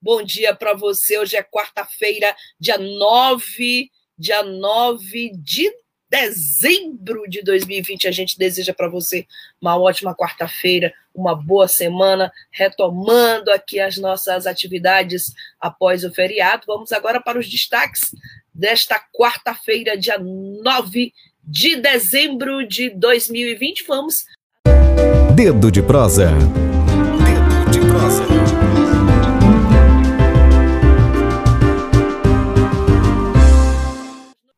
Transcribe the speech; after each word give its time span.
Bom 0.00 0.22
dia 0.22 0.54
para 0.54 0.74
você. 0.74 1.18
Hoje 1.18 1.36
é 1.36 1.42
quarta-feira, 1.42 2.34
dia 2.58 2.78
9, 2.78 3.90
dia 4.16 4.44
9 4.44 5.32
de 5.36 5.72
dezembro 6.08 7.24
de 7.28 7.42
2020. 7.42 8.06
A 8.06 8.12
gente 8.12 8.38
deseja 8.38 8.72
para 8.72 8.88
você 8.88 9.26
uma 9.60 9.76
ótima 9.76 10.14
quarta-feira, 10.14 10.94
uma 11.12 11.34
boa 11.34 11.66
semana, 11.66 12.32
retomando 12.52 13.50
aqui 13.50 13.80
as 13.80 13.96
nossas 13.96 14.46
atividades 14.46 15.32
após 15.60 16.04
o 16.04 16.14
feriado. 16.14 16.62
Vamos 16.64 16.92
agora 16.92 17.20
para 17.20 17.38
os 17.38 17.48
destaques 17.48 18.14
desta 18.54 19.00
quarta-feira, 19.12 19.98
dia 19.98 20.18
9 20.18 21.12
de 21.42 21.76
dezembro 21.76 22.64
de 22.66 22.90
2020. 22.90 23.84
Vamos. 23.88 24.24
Dedo 25.34 25.72
de 25.72 25.82
prosa. 25.82 26.30
Dedo 26.30 27.70
de 27.72 27.80
prosa. 27.80 28.37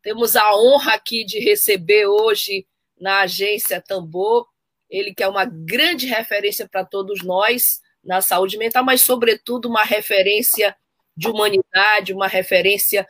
Temos 0.02 0.36
a 0.36 0.56
honra 0.56 0.94
aqui 0.94 1.24
de 1.24 1.38
receber 1.38 2.06
hoje 2.06 2.66
na 2.98 3.20
agência 3.20 3.80
Tambor, 3.80 4.46
ele 4.88 5.14
que 5.14 5.22
é 5.22 5.28
uma 5.28 5.44
grande 5.44 6.06
referência 6.06 6.68
para 6.68 6.84
todos 6.84 7.22
nós 7.22 7.80
na 8.02 8.20
saúde 8.20 8.56
mental, 8.56 8.84
mas, 8.84 9.02
sobretudo, 9.02 9.68
uma 9.68 9.84
referência 9.84 10.74
de 11.16 11.28
humanidade, 11.28 12.14
uma 12.14 12.26
referência 12.26 13.06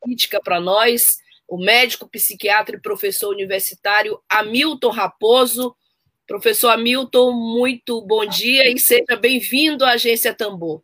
política 0.00 0.40
para 0.42 0.60
nós, 0.60 1.18
o 1.48 1.56
médico, 1.56 2.08
psiquiatra 2.08 2.76
e 2.76 2.80
professor 2.80 3.30
universitário 3.30 4.20
Hamilton 4.28 4.90
Raposo. 4.90 5.74
Professor 6.26 6.70
Hamilton, 6.70 7.32
muito 7.32 8.02
bom 8.02 8.26
dia 8.26 8.68
e 8.68 8.78
seja 8.80 9.16
bem-vindo 9.18 9.84
à 9.84 9.92
Agência 9.92 10.34
Tambor. 10.34 10.82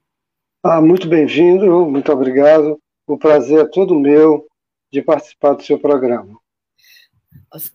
Ah, 0.63 0.81
muito 0.81 1.09
bem-vindo, 1.09 1.85
muito 1.85 2.13
obrigado. 2.13 2.81
O 3.07 3.19
prazer 3.19 3.59
é 3.59 3.69
todo 3.69 3.99
meu 3.99 4.47
de 4.93 5.01
participar 5.01 5.55
do 5.55 5.63
seu 5.63 5.79
programa. 5.79 6.39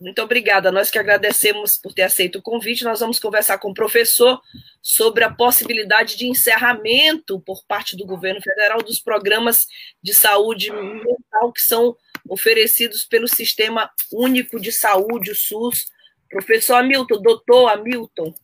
Muito 0.00 0.22
obrigada. 0.22 0.72
Nós 0.72 0.90
que 0.90 0.98
agradecemos 0.98 1.76
por 1.76 1.92
ter 1.92 2.02
aceito 2.02 2.38
o 2.38 2.42
convite. 2.42 2.84
Nós 2.84 3.00
vamos 3.00 3.18
conversar 3.18 3.58
com 3.58 3.70
o 3.70 3.74
professor 3.74 4.40
sobre 4.82 5.24
a 5.24 5.32
possibilidade 5.32 6.16
de 6.16 6.26
encerramento 6.26 7.40
por 7.40 7.64
parte 7.64 7.96
do 7.96 8.06
governo 8.06 8.40
federal 8.40 8.82
dos 8.82 9.00
programas 9.00 9.66
de 10.02 10.14
saúde 10.14 10.72
mental 10.72 11.52
que 11.52 11.60
são 11.60 11.96
oferecidos 12.28 13.04
pelo 13.04 13.28
Sistema 13.28 13.90
Único 14.12 14.60
de 14.60 14.72
Saúde, 14.72 15.30
o 15.30 15.34
SUS. 15.34 15.86
Professor 16.28 16.74
Hamilton, 16.74 17.22
doutor 17.22 17.70
Hamilton, 17.70 18.34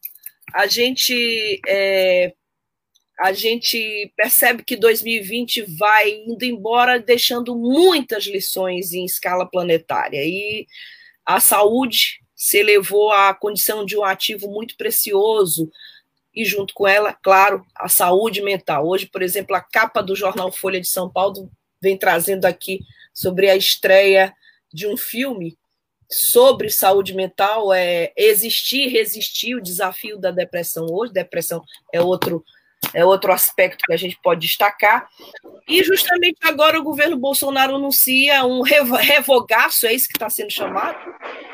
a 0.55 0.66
gente 0.66 1.61
é, 1.69 2.33
a 3.18 3.32
gente 3.32 4.12
percebe 4.16 4.64
que 4.64 4.76
2020 4.76 5.62
vai 5.76 6.10
indo 6.10 6.44
embora, 6.44 6.98
deixando 6.98 7.54
muitas 7.56 8.24
lições 8.24 8.92
em 8.92 9.04
escala 9.04 9.48
planetária. 9.48 10.20
E 10.24 10.66
a 11.24 11.38
saúde 11.40 12.20
se 12.34 12.58
elevou 12.58 13.12
à 13.12 13.32
condição 13.32 13.84
de 13.84 13.97
um 13.97 14.04
ativo 14.04 14.48
muito 14.50 14.76
precioso, 14.76 15.70
e 16.34 16.44
junto 16.44 16.74
com 16.74 16.86
ela, 16.86 17.12
claro, 17.12 17.64
a 17.76 17.88
saúde 17.88 18.42
mental. 18.42 18.88
Hoje, 18.88 19.06
por 19.06 19.22
exemplo, 19.22 19.54
a 19.54 19.60
capa 19.60 20.03
do 20.03 20.16
jornal 20.16 20.50
Folha 20.50 20.80
de 20.80 20.88
São 20.88 21.08
Paulo 21.08 21.48
vem 21.80 21.97
trazendo 21.97 22.44
aqui 22.44 22.80
sobre 23.12 23.48
a 23.48 23.56
estreia 23.56 24.34
de 24.72 24.88
um 24.88 24.97
filme 24.97 25.56
sobre 26.10 26.69
saúde 26.70 27.14
mental, 27.14 27.72
é 27.72 28.12
existir, 28.16 28.88
resistir, 28.88 29.54
o 29.54 29.62
desafio 29.62 30.19
da 30.19 30.30
depressão 30.30 30.86
hoje. 30.91 31.12
Depressão 31.12 31.62
é 31.92 32.00
outro 32.00 32.44
é 32.93 33.05
outro 33.05 33.33
aspecto 33.33 33.84
que 33.87 33.93
a 33.93 33.97
gente 33.97 34.19
pode 34.22 34.47
destacar. 34.47 35.09
E 35.69 35.83
justamente 35.83 36.39
agora 36.43 36.78
o 36.78 36.83
governo 36.83 37.17
Bolsonaro 37.17 37.77
anuncia 37.77 38.45
um 38.45 38.61
revogaço, 38.62 39.87
é 39.87 39.93
isso 39.93 40.09
que 40.09 40.17
está 40.17 40.28
sendo 40.28 40.50
chamado, 40.50 40.99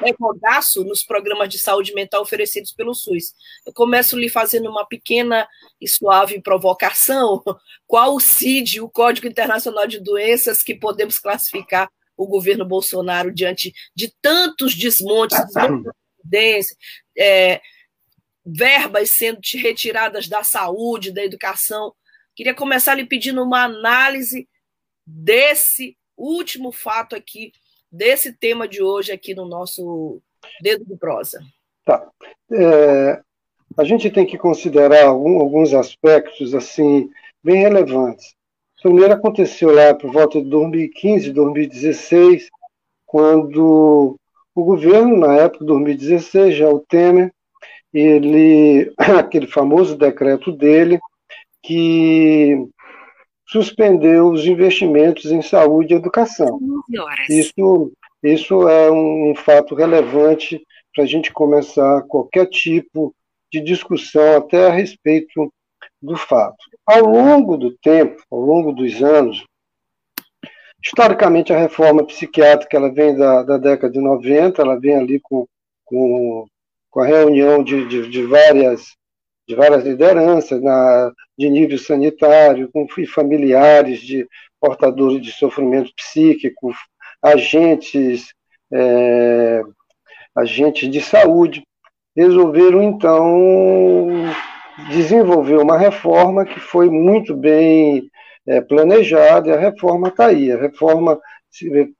revogaço 0.02 0.82
nos 0.84 1.02
programas 1.02 1.48
de 1.48 1.58
saúde 1.58 1.94
mental 1.94 2.22
oferecidos 2.22 2.72
pelo 2.72 2.94
SUS. 2.94 3.34
Eu 3.66 3.72
começo 3.72 4.18
lhe 4.18 4.28
fazendo 4.28 4.68
uma 4.68 4.86
pequena 4.86 5.46
e 5.80 5.86
suave 5.86 6.40
provocação. 6.40 7.42
Qual 7.86 8.14
o 8.14 8.20
CID, 8.20 8.80
o 8.80 8.88
Código 8.88 9.26
Internacional 9.26 9.86
de 9.86 10.00
Doenças, 10.00 10.62
que 10.62 10.74
podemos 10.74 11.18
classificar 11.18 11.88
o 12.16 12.26
governo 12.26 12.64
Bolsonaro 12.64 13.32
diante 13.32 13.72
de 13.94 14.12
tantos 14.20 14.74
desmontes, 14.74 15.38
desmontes 15.38 16.76
é, 17.16 17.60
verbas 18.44 19.10
sendo 19.10 19.40
retiradas 19.54 20.28
da 20.28 20.42
saúde, 20.42 21.12
da 21.12 21.24
educação. 21.24 21.92
Queria 22.34 22.54
começar 22.54 22.94
lhe 22.94 23.04
pedindo 23.04 23.42
uma 23.42 23.64
análise 23.64 24.48
desse 25.06 25.96
último 26.16 26.72
fato 26.72 27.16
aqui, 27.16 27.52
desse 27.90 28.32
tema 28.32 28.68
de 28.68 28.82
hoje 28.82 29.12
aqui 29.12 29.34
no 29.34 29.46
nosso 29.46 30.22
Dedo 30.60 30.84
de 30.84 30.96
Prosa. 30.96 31.40
Tá. 31.84 32.08
É, 32.52 33.20
a 33.76 33.84
gente 33.84 34.10
tem 34.10 34.26
que 34.26 34.38
considerar 34.38 35.06
algum, 35.06 35.40
alguns 35.40 35.72
aspectos 35.74 36.54
assim 36.54 37.10
bem 37.42 37.56
relevantes. 37.56 38.34
Primeiro 38.82 39.12
aconteceu 39.12 39.70
lá 39.72 39.94
por 39.94 40.10
volta 40.10 40.40
de 40.40 40.48
2015, 40.48 41.32
2016, 41.32 42.48
quando 43.04 44.18
o 44.54 44.64
governo, 44.64 45.18
na 45.18 45.36
época 45.36 45.60
de 45.60 45.66
2016, 45.66 46.56
já 46.56 46.68
o 46.68 46.80
Temer, 46.80 47.32
ele, 47.92 48.92
aquele 48.98 49.46
famoso 49.46 49.96
decreto 49.96 50.52
dele, 50.52 50.98
que 51.62 52.56
suspendeu 53.46 54.28
os 54.28 54.46
investimentos 54.46 55.26
em 55.26 55.42
saúde 55.42 55.92
e 55.92 55.96
educação. 55.96 56.58
Isso, 57.28 57.92
isso 58.22 58.68
é 58.68 58.90
um 58.90 59.34
fato 59.34 59.74
relevante 59.74 60.64
para 60.94 61.04
a 61.04 61.06
gente 61.06 61.32
começar 61.32 62.02
qualquer 62.02 62.46
tipo 62.46 63.14
de 63.52 63.60
discussão 63.60 64.36
até 64.36 64.66
a 64.66 64.72
respeito 64.72 65.52
do 66.00 66.16
fato. 66.16 66.56
Ao 66.86 67.04
longo 67.04 67.56
do 67.56 67.76
tempo, 67.78 68.22
ao 68.30 68.40
longo 68.40 68.72
dos 68.72 69.02
anos, 69.02 69.44
historicamente 70.82 71.52
a 71.52 71.58
reforma 71.58 72.06
psiquiátrica 72.06 72.76
ela 72.76 72.92
vem 72.92 73.16
da, 73.16 73.42
da 73.42 73.58
década 73.58 73.92
de 73.92 74.00
90, 74.00 74.62
ela 74.62 74.78
vem 74.78 74.96
ali 74.96 75.20
com, 75.20 75.46
com 75.84 76.46
com 76.90 77.00
a 77.00 77.06
reunião 77.06 77.62
de, 77.62 77.86
de, 77.86 78.08
de 78.08 78.22
várias 78.24 78.98
de 79.50 79.56
várias 79.56 79.82
lideranças 79.82 80.62
na, 80.62 81.10
de 81.36 81.50
nível 81.50 81.76
sanitário, 81.76 82.70
com 82.72 82.86
familiares 83.12 83.98
de 84.00 84.24
portadores 84.60 85.20
de 85.20 85.32
sofrimento 85.32 85.90
psíquico, 85.96 86.72
agentes, 87.20 88.32
é, 88.72 89.62
agentes 90.36 90.88
de 90.88 91.00
saúde, 91.00 91.64
resolveram 92.16 92.80
então 92.80 94.08
desenvolver 94.90 95.56
uma 95.56 95.76
reforma 95.76 96.44
que 96.44 96.60
foi 96.60 96.88
muito 96.88 97.34
bem 97.36 98.08
é, 98.46 98.60
planejada, 98.60 99.48
e 99.48 99.52
a 99.52 99.58
reforma 99.58 100.08
está 100.08 100.26
aí. 100.26 100.52
A 100.52 100.58
reforma 100.58 101.20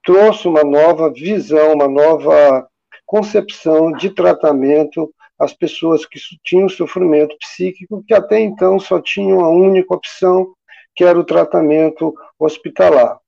trouxe 0.05 0.47
uma 0.47 0.63
nova 0.63 1.13
visão, 1.13 1.73
uma 1.73 1.89
nova 1.89 2.70
concepção 3.11 3.91
de 3.91 4.09
tratamento 4.11 5.13
às 5.37 5.53
pessoas 5.53 6.07
que 6.07 6.21
tinham 6.45 6.69
sofrimento 6.69 7.37
psíquico, 7.41 8.05
que 8.07 8.15
até 8.15 8.39
então 8.39 8.79
só 8.79 9.01
tinham 9.01 9.41
a 9.41 9.49
única 9.49 9.93
opção, 9.93 10.55
que 10.95 11.03
era 11.03 11.19
o 11.19 11.25
tratamento 11.25 12.15
hospitalar. 12.39 13.19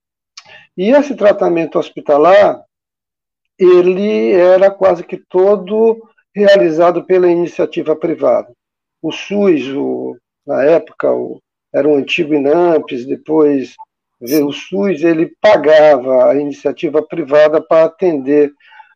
E 0.76 0.90
esse 0.90 1.17
tratamento 1.17 1.81
hospitalar, 1.81 2.62
ele 3.58 4.31
era 4.31 4.70
quase 4.70 5.02
que 5.02 5.17
todo 5.17 6.00
realizado 6.32 7.05
pela 7.05 7.26
iniciativa 7.26 7.96
privada. 7.96 8.52
O 9.02 9.11
SUS, 9.11 9.67
o, 9.75 10.17
na 10.46 10.62
época, 10.62 11.12
o, 11.12 11.40
era 11.75 11.88
o 11.88 11.96
antigo 11.96 12.34
INAMPES, 12.34 13.05
depois 13.05 13.75
o 14.20 14.52
SUS, 14.52 15.02
ele 15.02 15.34
pagava 15.40 16.31
a 16.31 16.37
iniciativa 16.37 17.02
privada 17.02 17.61
para 17.61 17.87
atender 17.87 18.52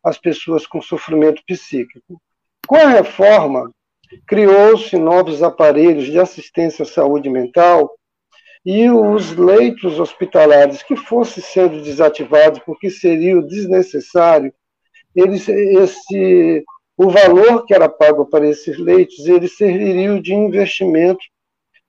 as 0.07 0.17
pessoas 0.17 0.65
com 0.65 0.81
sofrimento 0.81 1.43
psíquico. 1.45 2.23
Com 2.65 2.77
a 2.77 2.91
reforma, 2.91 3.69
criou-se 4.25 4.97
novos 4.97 5.43
aparelhos 5.43 6.05
de 6.05 6.21
assistência 6.21 6.85
à 6.85 6.87
saúde 6.87 7.29
mental 7.29 7.93
e 8.65 8.89
os 8.89 9.37
leitos 9.37 9.99
hospitalares 9.99 10.81
que 10.85 10.95
fossem 10.95 11.43
sendo 11.43 11.83
desativados 11.83 12.61
porque 12.61 12.89
seria 12.89 13.43
desnecessário, 13.43 14.55
eles, 15.13 15.49
esse, 15.49 16.65
o 16.97 17.11
valor 17.11 17.67
que 17.67 17.75
era 17.75 17.89
pago 17.89 18.27
para 18.27 18.47
esses 18.47 18.79
leitos, 18.79 19.27
eles 19.27 19.57
serviriam 19.57 20.21
de 20.21 20.33
investimento 20.33 21.25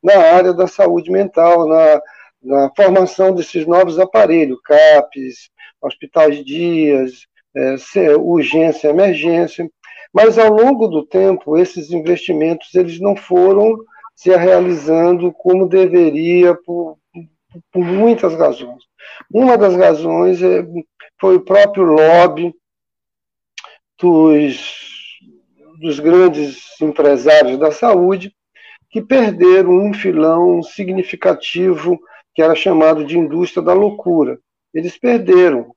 na 0.01 0.17
área 0.17 0.53
da 0.53 0.65
saúde 0.65 1.11
mental, 1.11 1.67
na, 1.67 2.01
na 2.41 2.71
formação 2.75 3.35
desses 3.35 3.67
novos 3.67 3.99
aparelhos, 3.99 4.59
CAPs, 4.61 5.51
hospitais 5.81 6.43
dias, 6.43 7.27
é, 7.55 8.15
urgência, 8.15 8.89
emergência, 8.89 9.69
mas 10.13 10.37
ao 10.37 10.51
longo 10.51 10.87
do 10.87 11.05
tempo 11.05 11.57
esses 11.57 11.91
investimentos 11.91 12.73
eles 12.75 12.99
não 12.99 13.15
foram 13.15 13.75
se 14.15 14.35
realizando 14.35 15.31
como 15.31 15.67
deveria 15.67 16.55
por, 16.55 16.97
por 17.71 17.83
muitas 17.83 18.33
razões. 18.33 18.83
Uma 19.31 19.57
das 19.57 19.75
razões 19.75 20.41
é, 20.41 20.65
foi 21.19 21.35
o 21.35 21.45
próprio 21.45 21.83
lobby 21.83 22.53
dos, 23.99 25.19
dos 25.79 25.99
grandes 25.99 26.79
empresários 26.81 27.57
da 27.57 27.71
saúde 27.71 28.33
que 28.89 29.01
perderam 29.01 29.71
um 29.71 29.93
filão 29.93 30.63
significativo 30.63 31.99
que 32.33 32.41
era 32.41 32.55
chamado 32.55 33.03
de 33.03 33.17
indústria 33.17 33.63
da 33.63 33.73
loucura. 33.73 34.39
Eles 34.73 34.97
perderam. 34.97 35.75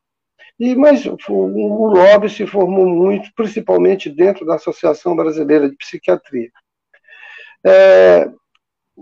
E, 0.60 0.74
mas 0.74 1.06
o, 1.06 1.16
o 1.30 1.86
lobby 1.86 2.28
se 2.28 2.46
formou 2.46 2.86
muito, 2.86 3.30
principalmente 3.34 4.10
dentro 4.10 4.44
da 4.44 4.56
Associação 4.56 5.16
Brasileira 5.16 5.70
de 5.70 5.76
Psiquiatria. 5.76 6.50
É, 7.64 8.28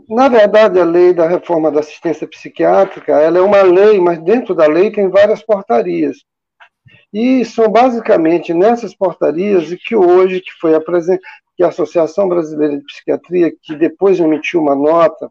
na 0.09 0.29
verdade, 0.29 0.79
a 0.79 0.85
lei 0.85 1.13
da 1.13 1.27
reforma 1.27 1.69
da 1.73 1.81
assistência 1.81 2.29
psiquiátrica 2.29 3.13
ela 3.13 3.39
é 3.39 3.43
uma 3.43 3.61
lei, 3.63 4.01
mas 4.01 4.23
dentro 4.23 4.55
da 4.55 4.69
lei 4.69 4.93
tem 4.93 5.11
várias 5.11 5.43
portarias. 5.43 6.19
E 7.13 7.45
são 7.45 7.69
basicamente 7.69 8.55
nessas 8.55 8.95
portarias 8.95 9.69
que 9.85 9.97
hoje 9.97 10.41
que 10.41 10.53
foi 10.61 10.77
apresentado, 10.77 11.27
que 11.57 11.65
a 11.65 11.69
Associação 11.69 12.29
Brasileira 12.29 12.79
de 12.79 12.85
Psiquiatria, 12.85 13.53
que 13.61 13.75
depois 13.75 14.21
emitiu 14.21 14.61
uma 14.61 14.77
nota 14.77 15.29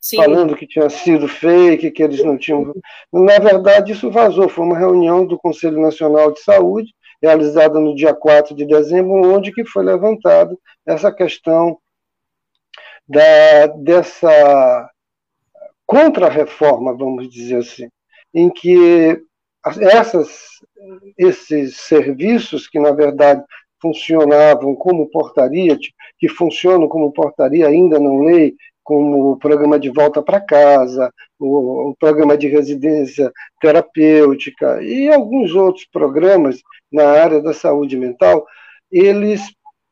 Sim. 0.00 0.16
falando 0.16 0.56
que 0.56 0.66
tinha 0.66 0.88
sido 0.88 1.26
fake, 1.26 1.90
que 1.90 2.02
eles 2.02 2.22
não 2.24 2.38
tinham. 2.38 2.72
Na 3.12 3.38
verdade, 3.38 3.92
isso 3.92 4.10
vazou. 4.10 4.48
Foi 4.48 4.64
uma 4.64 4.78
reunião 4.78 5.26
do 5.26 5.38
Conselho 5.38 5.80
Nacional 5.80 6.32
de 6.32 6.40
Saúde, 6.40 6.94
realizada 7.20 7.78
no 7.80 7.94
dia 7.94 8.14
4 8.14 8.54
de 8.54 8.64
dezembro, 8.64 9.34
onde 9.34 9.52
que 9.52 9.64
foi 9.64 9.84
levantada 9.84 10.56
essa 10.86 11.12
questão 11.12 11.78
da, 13.08 13.66
dessa 13.78 14.90
contra-reforma, 15.86 16.94
vamos 16.94 17.28
dizer 17.30 17.56
assim, 17.56 17.88
em 18.34 18.50
que 18.50 19.20
essas, 19.80 20.60
esses 21.16 21.76
serviços 21.78 22.68
que, 22.68 22.78
na 22.78 22.92
verdade, 22.92 23.42
funcionavam 23.80 24.74
como 24.74 25.10
portaria, 25.10 25.78
que 26.18 26.28
funcionam 26.28 26.88
como 26.88 27.12
portaria 27.12 27.66
ainda 27.66 27.98
não 27.98 28.22
lei, 28.22 28.54
como 28.88 29.32
o 29.32 29.36
programa 29.36 29.78
de 29.78 29.90
volta 29.90 30.22
para 30.22 30.40
casa, 30.40 31.12
o, 31.38 31.90
o, 31.90 31.96
programa 31.96 32.38
de 32.38 32.48
residência 32.48 33.30
terapêutica 33.60 34.82
e 34.82 35.10
alguns 35.12 35.54
outros 35.54 35.84
programas 35.92 36.62
na 36.90 37.04
área 37.04 37.42
da 37.42 37.52
saúde 37.52 37.98
mental, 37.98 38.46
eles, 38.90 39.42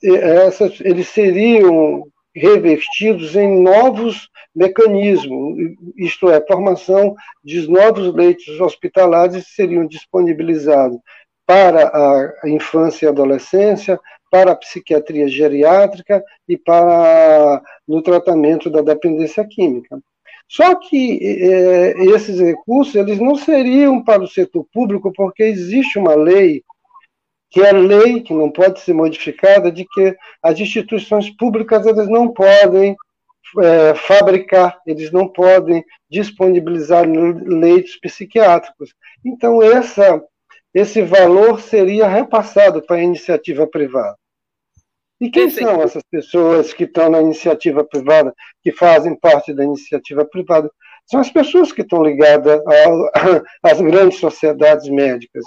essas, 0.02 0.80
eles 0.80 1.08
seriam 1.08 2.04
revertidos 2.34 3.36
em 3.36 3.60
novos 3.60 4.30
mecanismos, 4.54 5.58
isto 5.98 6.30
é, 6.30 6.40
formação 6.46 7.14
de 7.44 7.70
novos 7.70 8.14
leitos 8.14 8.58
hospitalares 8.58 9.48
seriam 9.54 9.86
disponibilizados 9.86 10.98
para 11.44 12.32
a 12.42 12.48
infância 12.48 13.04
e 13.04 13.08
adolescência, 13.10 14.00
para 14.30 14.52
a 14.52 14.56
psiquiatria 14.56 15.28
geriátrica 15.28 16.22
e 16.48 16.56
para 16.56 17.62
no 17.86 18.02
tratamento 18.02 18.68
da 18.68 18.80
dependência 18.80 19.46
química. 19.46 20.00
Só 20.48 20.74
que 20.76 21.18
é, 21.22 22.04
esses 22.14 22.38
recursos 22.38 22.94
eles 22.94 23.18
não 23.18 23.34
seriam 23.34 24.02
para 24.02 24.22
o 24.22 24.28
setor 24.28 24.64
público, 24.72 25.12
porque 25.12 25.42
existe 25.42 25.98
uma 25.98 26.14
lei, 26.14 26.62
que 27.50 27.60
é 27.60 27.72
lei 27.72 28.20
que 28.20 28.32
não 28.32 28.50
pode 28.50 28.80
ser 28.80 28.92
modificada, 28.92 29.72
de 29.72 29.84
que 29.84 30.16
as 30.42 30.58
instituições 30.58 31.30
públicas 31.30 31.84
eles 31.86 32.08
não 32.08 32.32
podem 32.32 32.96
é, 33.60 33.94
fabricar, 33.94 34.78
eles 34.86 35.10
não 35.10 35.28
podem 35.28 35.84
disponibilizar 36.08 37.04
leitos 37.08 37.96
psiquiátricos. 37.96 38.94
Então, 39.24 39.62
essa 39.62 40.22
esse 40.76 41.00
valor 41.00 41.58
seria 41.58 42.06
repassado 42.06 42.82
para 42.82 42.96
a 42.96 43.02
iniciativa 43.02 43.66
privada. 43.66 44.14
E 45.18 45.30
quem 45.30 45.44
Perfeito. 45.44 45.70
são 45.70 45.82
essas 45.82 46.02
pessoas 46.10 46.74
que 46.74 46.84
estão 46.84 47.08
na 47.08 47.22
iniciativa 47.22 47.82
privada, 47.82 48.34
que 48.62 48.70
fazem 48.70 49.18
parte 49.18 49.54
da 49.54 49.64
iniciativa 49.64 50.22
privada? 50.26 50.70
São 51.06 51.18
as 51.18 51.30
pessoas 51.30 51.72
que 51.72 51.80
estão 51.80 52.02
ligadas 52.02 52.60
às 53.64 53.80
grandes 53.80 54.18
sociedades 54.18 54.86
médicas. 54.90 55.44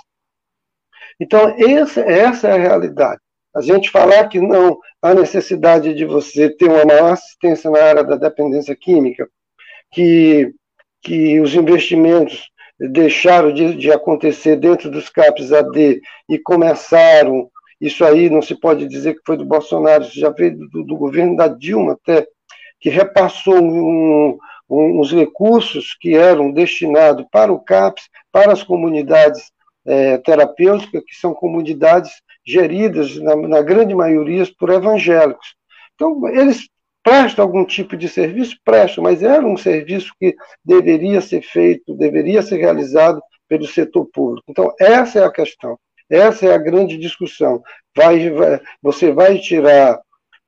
Então, 1.19 1.55
essa, 1.59 2.01
essa 2.01 2.47
é 2.47 2.53
a 2.53 2.57
realidade. 2.57 3.21
A 3.55 3.61
gente 3.61 3.91
falar 3.91 4.27
que 4.29 4.39
não 4.39 4.79
há 4.99 5.13
necessidade 5.13 5.93
de 5.93 6.05
você 6.05 6.49
ter 6.49 6.65
uma 6.65 6.85
maior 6.85 7.13
assistência 7.13 7.69
na 7.69 7.79
área 7.79 8.03
da 8.03 8.15
dependência 8.15 8.75
química, 8.75 9.29
que, 9.91 10.51
que 11.03 11.39
os 11.39 11.53
investimentos 11.53 12.49
deixaram 12.79 13.53
de, 13.53 13.75
de 13.75 13.91
acontecer 13.91 14.55
dentro 14.55 14.89
dos 14.89 15.09
CAPs 15.09 15.51
AD 15.51 16.01
e 16.29 16.39
começaram, 16.39 17.49
isso 17.79 18.05
aí 18.05 18.29
não 18.29 18.41
se 18.41 18.55
pode 18.55 18.87
dizer 18.87 19.15
que 19.15 19.21
foi 19.25 19.37
do 19.37 19.45
Bolsonaro, 19.45 20.03
isso 20.03 20.19
já 20.19 20.29
veio 20.29 20.57
do, 20.57 20.83
do 20.83 20.95
governo 20.95 21.35
da 21.35 21.47
Dilma 21.47 21.93
até, 21.93 22.25
que 22.79 22.89
repassou 22.89 23.61
um, 23.61 24.37
um, 24.69 24.99
uns 24.99 25.11
recursos 25.11 25.95
que 25.99 26.15
eram 26.15 26.51
destinados 26.51 27.25
para 27.31 27.51
o 27.51 27.59
CAPS, 27.59 28.09
para 28.31 28.53
as 28.53 28.63
comunidades 28.63 29.51
é, 29.85 30.17
terapêuticas, 30.17 31.03
que 31.05 31.15
são 31.15 31.33
comunidades 31.33 32.11
geridas, 32.45 33.17
na, 33.17 33.35
na 33.35 33.61
grande 33.61 33.93
maioria, 33.93 34.43
por 34.57 34.69
evangélicos. 34.69 35.55
Então, 35.95 36.27
eles 36.29 36.69
presta 37.03 37.41
algum 37.41 37.65
tipo 37.65 37.97
de 37.97 38.07
serviço? 38.07 38.57
Presta, 38.63 39.01
mas 39.01 39.23
era 39.23 39.45
um 39.45 39.57
serviço 39.57 40.11
que 40.19 40.35
deveria 40.63 41.21
ser 41.21 41.41
feito, 41.41 41.95
deveria 41.95 42.41
ser 42.41 42.57
realizado 42.57 43.21
pelo 43.47 43.65
setor 43.65 44.05
público. 44.13 44.45
Então, 44.49 44.73
essa 44.79 45.19
é 45.19 45.25
a 45.25 45.31
questão, 45.31 45.77
essa 46.09 46.45
é 46.45 46.53
a 46.53 46.57
grande 46.57 46.97
discussão. 46.97 47.61
Vai, 47.95 48.29
vai, 48.29 48.59
você 48.81 49.11
vai 49.11 49.37
tirar 49.39 49.99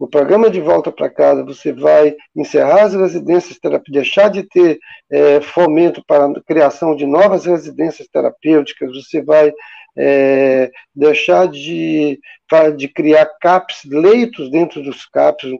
o 0.02 0.08
programa 0.08 0.50
de 0.50 0.60
volta 0.60 0.92
para 0.92 1.12
casa, 1.12 1.46
você 1.46 1.72
vai 1.72 2.16
encerrar 2.36 2.86
as 2.86 2.96
residências 2.96 3.60
terapêuticas, 3.60 3.94
deixar 3.94 4.30
de 4.30 4.42
ter 4.42 4.80
é, 5.12 5.40
fomento 5.42 6.04
para 6.08 6.26
a 6.26 6.44
criação 6.44 6.96
de 6.96 7.06
novas 7.06 7.46
residências 7.46 8.08
terapêuticas, 8.08 8.90
você 8.92 9.22
vai 9.22 9.54
é, 9.98 10.72
deixar 10.96 11.48
de, 11.48 12.20
de 12.78 12.88
criar 12.88 13.26
CAPs, 13.40 13.84
leitos 13.86 14.50
dentro 14.50 14.82
dos 14.82 15.06
CAPs, 15.06 15.52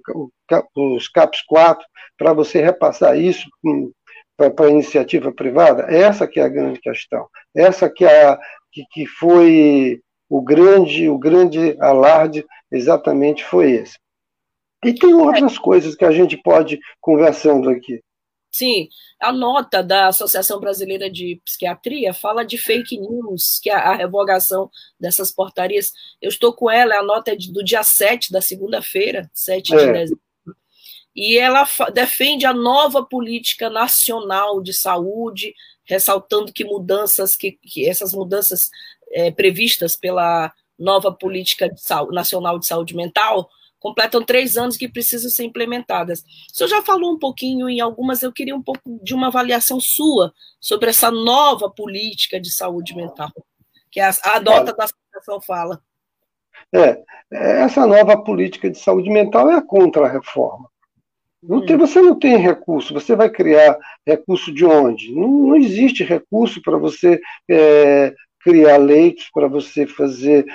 os 0.76 1.08
CAPs 1.08 1.42
4, 1.44 1.86
para 2.18 2.34
você 2.34 2.62
repassar 2.62 3.18
isso 3.18 3.50
para 4.38 4.68
a 4.68 4.70
iniciativa 4.70 5.32
privada? 5.32 5.84
Essa 5.84 6.28
que 6.28 6.40
é 6.40 6.44
a 6.44 6.50
grande 6.50 6.80
questão. 6.80 7.28
Essa 7.56 7.90
que, 7.90 8.06
é 8.06 8.28
a, 8.28 8.40
que, 8.72 8.86
que 8.92 9.06
foi 9.06 10.02
o 10.30 10.42
grande, 10.42 11.10
o 11.10 11.18
grande 11.18 11.76
alarde 11.80 12.46
exatamente 12.72 13.44
foi 13.44 13.72
esse. 13.72 13.98
E 14.84 14.94
tem 14.94 15.14
outras 15.14 15.58
coisas 15.58 15.96
que 15.96 16.06
a 16.06 16.12
gente 16.12 16.38
pode 16.38 16.80
conversando 17.00 17.70
aqui. 17.70 18.02
Sim, 18.52 18.90
a 19.18 19.32
nota 19.32 19.82
da 19.82 20.08
Associação 20.08 20.60
Brasileira 20.60 21.10
de 21.10 21.42
Psiquiatria 21.46 22.14
fala 22.14 22.44
de 22.44 22.58
fake 22.58 23.00
news, 23.00 23.60
que 23.64 23.70
é 23.70 23.74
a 23.74 23.96
revogação 23.96 24.70
dessas 25.00 25.32
portarias. 25.32 25.94
Eu 26.22 26.28
estou 26.28 26.52
com 26.52 26.70
ela, 26.70 26.98
a 26.98 27.04
nota 27.04 27.32
é 27.32 27.36
do 27.36 27.64
dia 27.64 27.82
7 27.82 28.30
da 28.30 28.42
segunda-feira, 28.42 29.32
7 29.34 29.74
é. 29.74 29.78
de 29.78 29.94
dezembro. 29.94 30.22
E 31.16 31.38
ela 31.38 31.66
defende 31.94 32.46
a 32.46 32.54
nova 32.54 33.04
política 33.04 33.70
nacional 33.70 34.62
de 34.62 34.74
saúde, 34.74 35.54
ressaltando 35.86 36.52
que 36.52 36.66
mudanças, 36.66 37.38
que, 37.38 37.54
que 37.54 37.88
essas 37.88 38.14
mudanças 38.14 38.70
é, 39.12 39.32
previstas 39.32 39.96
pela 39.96 40.54
nova 40.78 41.12
política 41.12 41.70
de 41.70 41.82
saúde, 41.82 42.16
nacional 42.16 42.60
de 42.60 42.66
saúde 42.66 42.96
mental 42.96 43.50
completam 43.82 44.24
três 44.24 44.56
anos 44.56 44.78
que 44.78 44.88
precisam 44.88 45.30
ser 45.30 45.44
implementadas. 45.44 46.24
O 46.54 46.56
senhor 46.56 46.70
já 46.70 46.82
falou 46.84 47.12
um 47.12 47.20
pouquinho 47.20 47.68
em 47.68 47.82
algumas, 47.82 48.22
eu 48.22 48.32
queria 48.32 48.56
um 48.56 48.62
pouco 48.62 48.80
de 49.04 49.14
uma 49.14 49.28
avaliação 49.28 49.80
sua 49.80 50.32
sobre 50.60 50.92
essa 50.92 51.10
nova 51.10 51.70
política 51.70 52.40
de 52.40 52.52
saúde 52.52 52.96
mental, 52.96 53.32
que 53.90 54.00
a, 54.00 54.12
a 54.24 54.40
nota 54.40 54.72
da 54.74 54.86
associação 54.86 55.42
fala. 55.42 55.82
É, 56.74 57.02
essa 57.32 57.86
nova 57.88 58.24
política 58.24 58.70
de 58.70 58.78
saúde 58.78 59.10
mental 59.10 59.50
é 59.50 59.56
a 59.56 59.62
contra-reforma. 59.62 60.70
Não 61.42 61.66
tem, 61.66 61.76
você 61.76 62.00
não 62.00 62.20
tem 62.20 62.38
recurso, 62.38 62.94
você 62.94 63.16
vai 63.16 63.28
criar 63.28 63.76
recurso 64.06 64.54
de 64.54 64.64
onde? 64.64 65.12
Não, 65.12 65.28
não 65.28 65.56
existe 65.56 66.04
recurso 66.04 66.62
para 66.62 66.78
você 66.78 67.20
é, 67.50 68.14
criar 68.44 68.78
leitos, 68.78 69.30
para 69.34 69.48
você 69.48 69.86
fazer. 69.86 70.46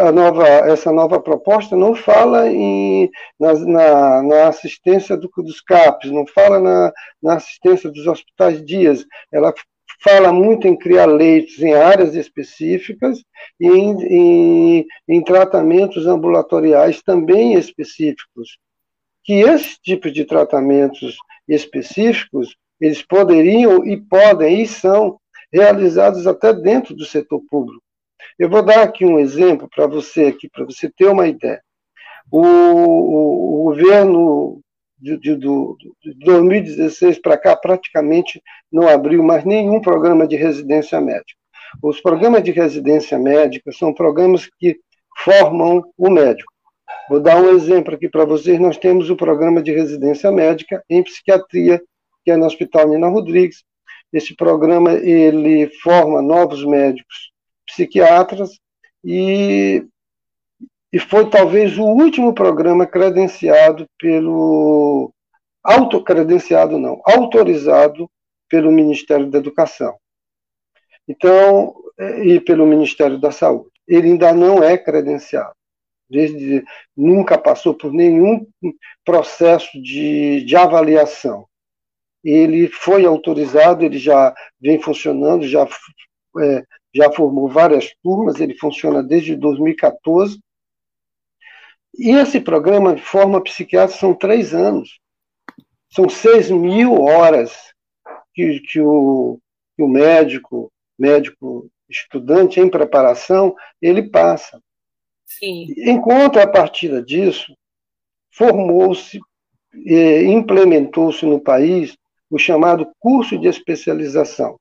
A 0.00 0.12
nova, 0.12 0.46
essa 0.46 0.92
nova 0.92 1.20
proposta 1.20 1.76
não 1.76 1.94
fala 1.94 2.48
em, 2.50 3.10
na, 3.38 3.54
na, 3.54 4.22
na 4.22 4.48
assistência 4.48 5.16
do, 5.16 5.30
dos 5.36 5.60
CAPs, 5.60 6.10
não 6.10 6.26
fala 6.26 6.60
na, 6.60 6.92
na 7.22 7.34
assistência 7.34 7.90
dos 7.90 8.06
hospitais 8.06 8.64
dias, 8.64 9.04
ela 9.32 9.52
fala 10.02 10.32
muito 10.32 10.68
em 10.68 10.76
criar 10.76 11.06
leitos 11.06 11.58
em 11.62 11.72
áreas 11.74 12.14
específicas 12.14 13.22
e 13.58 13.66
em, 13.66 14.02
em, 14.02 14.86
em 15.08 15.24
tratamentos 15.24 16.06
ambulatoriais 16.06 17.02
também 17.02 17.54
específicos 17.54 18.58
que 19.26 19.40
esse 19.40 19.76
tipo 19.82 20.08
de 20.10 20.24
tratamentos 20.24 21.16
específicos 21.48 22.54
eles 22.80 23.02
poderiam 23.02 23.84
e 23.84 23.96
podem 23.96 24.62
e 24.62 24.66
são 24.68 25.18
realizados 25.56 26.26
até 26.26 26.52
dentro 26.52 26.94
do 26.94 27.04
setor 27.04 27.40
público. 27.48 27.82
Eu 28.38 28.48
vou 28.48 28.62
dar 28.62 28.82
aqui 28.82 29.04
um 29.04 29.18
exemplo 29.18 29.68
para 29.74 29.86
você 29.86 30.26
aqui 30.26 30.48
para 30.48 30.64
você 30.64 30.90
ter 30.90 31.06
uma 31.06 31.26
ideia. 31.26 31.60
O, 32.30 32.42
o, 32.42 33.60
o 33.60 33.64
governo 33.64 34.60
de, 34.98 35.16
de, 35.18 35.36
de 35.36 36.14
2016 36.24 37.20
para 37.20 37.38
cá 37.38 37.56
praticamente 37.56 38.42
não 38.70 38.88
abriu 38.88 39.22
mais 39.22 39.44
nenhum 39.44 39.80
programa 39.80 40.26
de 40.26 40.36
residência 40.36 41.00
médica. 41.00 41.38
Os 41.82 42.00
programas 42.00 42.42
de 42.42 42.50
residência 42.50 43.18
médica 43.18 43.70
são 43.72 43.92
programas 43.92 44.48
que 44.58 44.78
formam 45.18 45.84
o 45.96 46.10
médico. 46.10 46.52
Vou 47.08 47.20
dar 47.20 47.40
um 47.40 47.50
exemplo 47.50 47.94
aqui 47.94 48.08
para 48.08 48.24
vocês. 48.24 48.58
Nós 48.58 48.76
temos 48.76 49.10
o 49.10 49.16
programa 49.16 49.62
de 49.62 49.72
residência 49.72 50.30
médica 50.30 50.82
em 50.88 51.02
psiquiatria, 51.02 51.80
que 52.24 52.30
é 52.30 52.36
no 52.36 52.46
Hospital 52.46 52.88
Nina 52.88 53.08
Rodrigues. 53.08 53.64
Esse 54.16 54.34
programa 54.34 54.94
ele 54.94 55.68
forma 55.82 56.22
novos 56.22 56.64
médicos 56.64 57.32
psiquiatras 57.66 58.58
e, 59.04 59.84
e 60.92 60.98
foi 60.98 61.28
talvez 61.28 61.76
o 61.76 61.84
último 61.84 62.32
programa 62.32 62.86
credenciado 62.86 63.86
pelo 63.98 65.12
autocredenciado 65.62 66.78
não, 66.78 67.00
autorizado 67.04 68.08
pelo 68.48 68.70
Ministério 68.70 69.28
da 69.28 69.38
Educação. 69.38 69.96
Então, 71.08 71.74
e 72.22 72.40
pelo 72.40 72.66
Ministério 72.66 73.18
da 73.18 73.30
Saúde. 73.30 73.70
Ele 73.86 74.08
ainda 74.08 74.32
não 74.32 74.62
é 74.62 74.78
credenciado 74.78 75.54
desde 76.08 76.64
nunca 76.96 77.36
passou 77.36 77.74
por 77.74 77.92
nenhum 77.92 78.46
processo 79.04 79.80
de, 79.82 80.44
de 80.44 80.56
avaliação. 80.56 81.46
Ele 82.26 82.66
foi 82.68 83.04
autorizado, 83.04 83.84
ele 83.84 83.98
já 83.98 84.34
vem 84.60 84.82
funcionando, 84.82 85.46
já, 85.46 85.64
é, 86.40 86.64
já 86.92 87.12
formou 87.12 87.48
várias 87.48 87.94
turmas, 88.02 88.40
ele 88.40 88.54
funciona 88.58 89.00
desde 89.00 89.36
2014. 89.36 90.40
E 91.96 92.10
esse 92.10 92.40
programa 92.40 92.96
de 92.96 93.02
forma 93.02 93.40
psiquiátrica 93.40 94.00
são 94.00 94.12
três 94.12 94.52
anos. 94.52 94.98
São 95.88 96.08
seis 96.08 96.50
mil 96.50 97.00
horas 97.00 97.72
que, 98.34 98.58
que, 98.60 98.80
o, 98.80 99.38
que 99.76 99.82
o 99.84 99.88
médico, 99.88 100.72
médico 100.98 101.70
estudante 101.88 102.58
em 102.58 102.68
preparação, 102.68 103.54
ele 103.80 104.02
passa. 104.02 104.60
Sim. 105.24 105.66
Em 105.76 106.00
contrapartida 106.00 107.00
disso, 107.00 107.56
formou-se, 108.32 109.20
e 109.72 110.24
implementou-se 110.24 111.24
no 111.24 111.40
país 111.40 111.96
o 112.30 112.38
chamado 112.38 112.90
curso 112.98 113.38
de 113.38 113.48
especialização, 113.48 114.58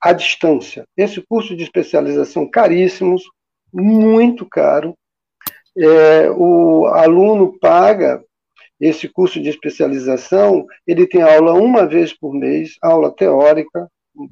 à 0.00 0.12
distância. 0.12 0.84
Esse 0.96 1.20
curso 1.20 1.56
de 1.56 1.62
especialização 1.62 2.48
caríssimos, 2.48 3.22
muito 3.72 4.46
caro. 4.46 4.94
É, 5.76 6.30
o 6.30 6.86
aluno 6.86 7.58
paga 7.58 8.22
esse 8.80 9.08
curso 9.08 9.40
de 9.40 9.50
especialização, 9.50 10.66
ele 10.86 11.06
tem 11.06 11.22
aula 11.22 11.52
uma 11.52 11.86
vez 11.86 12.14
por 12.14 12.32
mês, 12.32 12.76
aula 12.80 13.14
teórica, 13.14 13.88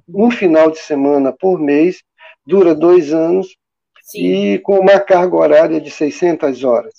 um 0.09 0.30
final 0.30 0.71
de 0.71 0.78
semana 0.78 1.33
por 1.33 1.61
mês, 1.61 2.02
dura 2.47 2.75
dois 2.75 3.12
anos, 3.12 3.54
Sim. 4.02 4.54
e 4.54 4.59
com 4.61 4.78
uma 4.78 4.99
carga 4.99 5.37
horária 5.37 5.80
de 5.80 5.90
600 5.90 6.64
horas. 6.64 6.95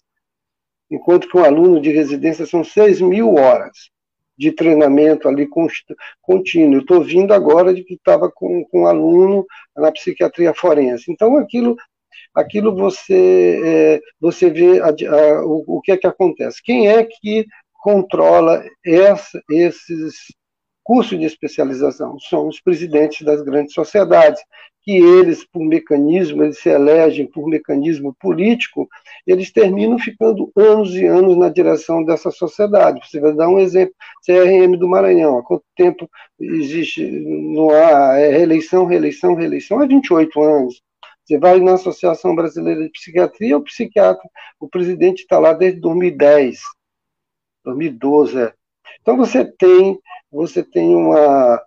Enquanto 0.92 1.28
que 1.28 1.38
um 1.38 1.44
aluno 1.44 1.82
de 1.82 1.92
residência 1.92 2.46
são 2.46 2.64
6 2.64 3.02
mil 3.02 3.36
horas 3.36 3.90
de 4.40 4.54
treinamento 4.54 5.28
ali 5.28 5.46
contínuo. 6.22 6.80
Estou 6.80 7.04
vindo 7.04 7.34
agora 7.34 7.74
de 7.74 7.84
que 7.84 7.96
estava 7.96 8.32
com, 8.32 8.64
com 8.64 8.84
um 8.84 8.88
aluno 8.88 9.46
na 9.76 9.92
psiquiatria 9.92 10.54
forense. 10.54 11.12
Então, 11.12 11.36
aquilo, 11.36 11.76
aquilo 12.34 12.74
você, 12.74 13.62
é, 13.62 14.02
você 14.18 14.50
vê 14.50 14.80
a, 14.80 14.88
a, 14.88 15.46
o, 15.46 15.66
o 15.68 15.82
que 15.82 15.92
é 15.92 15.98
que 15.98 16.08
acontece. 16.08 16.64
Quem 16.64 16.88
é 16.88 17.04
que 17.04 17.46
controla 17.74 18.64
essa, 18.86 19.42
esses 19.50 20.16
cursos 20.90 21.20
de 21.20 21.26
especialização? 21.26 22.18
São 22.18 22.48
os 22.48 22.60
presidentes 22.60 23.22
das 23.22 23.44
grandes 23.44 23.76
sociedades, 23.76 24.42
que 24.82 24.94
eles, 24.94 25.46
por 25.46 25.64
mecanismo, 25.64 26.42
eles 26.42 26.58
se 26.58 26.68
elegem 26.68 27.28
por 27.28 27.48
mecanismo 27.48 28.16
político, 28.20 28.90
eles 29.28 29.52
terminam 29.52 30.00
ficando 30.00 30.52
anos 30.56 30.96
e 30.96 31.06
anos 31.06 31.38
na 31.38 31.48
direção 31.48 32.04
dessa 32.04 32.32
sociedade. 32.32 33.08
Você 33.08 33.20
vai 33.20 33.36
dar 33.36 33.50
um 33.50 33.60
exemplo, 33.60 33.94
CRM 34.26 34.76
do 34.80 34.88
Maranhão, 34.88 35.38
há 35.38 35.44
quanto 35.44 35.64
tempo 35.76 36.10
existe 36.40 37.08
no 37.08 37.70
ar, 37.70 38.20
é 38.20 38.30
reeleição, 38.30 38.88
reeleição, 38.88 39.36
reeleição? 39.36 39.80
Há 39.80 39.86
28 39.86 40.42
anos. 40.42 40.82
Você 41.24 41.38
vai 41.38 41.60
na 41.60 41.76
Associação 41.76 42.34
Brasileira 42.34 42.82
de 42.82 42.90
Psiquiatria, 42.90 43.56
o 43.56 43.64
psiquiatra, 43.64 44.28
o 44.60 44.68
presidente 44.68 45.20
está 45.20 45.38
lá 45.38 45.54
desde 45.54 45.80
2010, 45.82 46.58
2012, 47.64 48.42
é. 48.42 48.59
Então 49.02 49.18
você 49.18 49.46
tem, 49.46 50.00
você 50.32 50.64
tem 50.64 50.96
uma, 50.96 51.62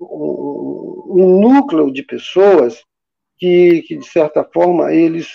um, 0.00 1.38
núcleo 1.40 1.92
de 1.92 2.02
pessoas 2.02 2.82
que, 3.36 3.82
que, 3.82 3.96
de 3.96 4.06
certa 4.06 4.44
forma, 4.44 4.92
eles 4.92 5.28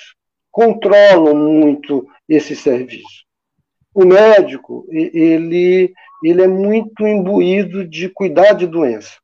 controlam 0.52 1.36
muito 1.36 2.08
esse 2.28 2.56
serviço. 2.56 3.24
O 3.94 4.06
médico, 4.06 4.86
ele, 4.90 5.94
ele 6.24 6.42
é 6.42 6.48
muito 6.48 7.06
imbuído 7.08 7.88
de 7.88 8.10
cuidar 8.10 8.54
de 8.54 8.68
doença. 8.68 9.18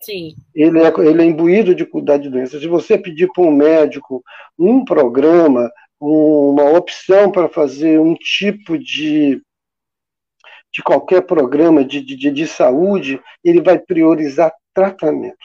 Sim. 0.00 0.34
Ele 0.54 0.80
é, 0.80 0.92
ele 1.00 1.22
é 1.22 1.24
imbuído 1.26 1.74
de 1.74 1.84
cuidar 1.84 2.16
de 2.16 2.30
doença. 2.30 2.58
Se 2.58 2.66
você 2.66 2.96
pedir 2.96 3.28
para 3.32 3.44
um 3.44 3.52
médico 3.52 4.22
um 4.58 4.84
programa, 4.84 5.70
uma 6.00 6.70
opção 6.70 7.30
para 7.30 7.48
fazer 7.48 8.00
um 8.00 8.14
tipo 8.14 8.78
de, 8.78 9.42
de 10.80 10.82
qualquer 10.82 11.20
programa 11.20 11.84
de, 11.84 12.00
de, 12.00 12.30
de 12.30 12.46
saúde, 12.46 13.20
ele 13.44 13.60
vai 13.60 13.78
priorizar 13.78 14.50
tratamento. 14.72 15.36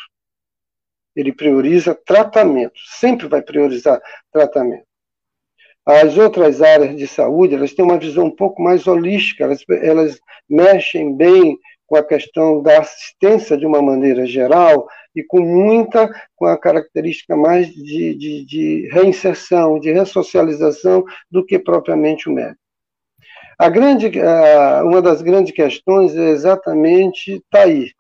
Ele 1.13 1.34
prioriza 1.34 1.94
tratamento, 1.94 2.80
sempre 2.98 3.27
vai 3.27 3.42
priorizar 3.42 4.01
tratamento. 4.32 4.86
As 5.86 6.18
outras 6.18 6.62
áreas 6.62 6.96
de 6.96 7.06
saúde, 7.06 7.54
elas 7.54 7.74
têm 7.74 7.84
uma 7.84 8.00
visão 8.00 8.25
um 8.25 8.36
pouco 8.36 8.62
mais 8.62 8.88
holística, 8.88 9.44
elas, 9.44 9.63
elas 9.70 10.20
mexem 10.50 11.15
bem 11.15 11.60
com 11.86 11.98
a 11.98 12.04
questão 12.04 12.63
da 12.63 12.80
assistência 12.80 13.58
de 13.58 13.65
uma 13.65 13.82
maneira 13.82 14.25
geral 14.25 14.88
e 15.13 15.22
com 15.22 15.42
muita, 15.42 16.10
com 16.36 16.46
a 16.46 16.58
característica 16.58 17.36
mais 17.36 17.68
de, 17.68 18.15
de, 18.15 18.46
de 18.46 18.89
reinserção, 18.92 19.80
de 19.80 19.92
ressocialização 19.92 21.04
do 21.30 21.46
que 21.46 21.60
propriamente 21.60 22.30
o 22.30 22.34
médico. 22.34 22.64
A 23.58 23.70
grande, 23.70 24.12
uma 24.84 25.02
das 25.02 25.22
grandes 25.22 25.54
questões 25.54 26.16
é 26.16 26.30
exatamente 26.30 27.36
está 27.36 27.64
aí. 27.64 27.92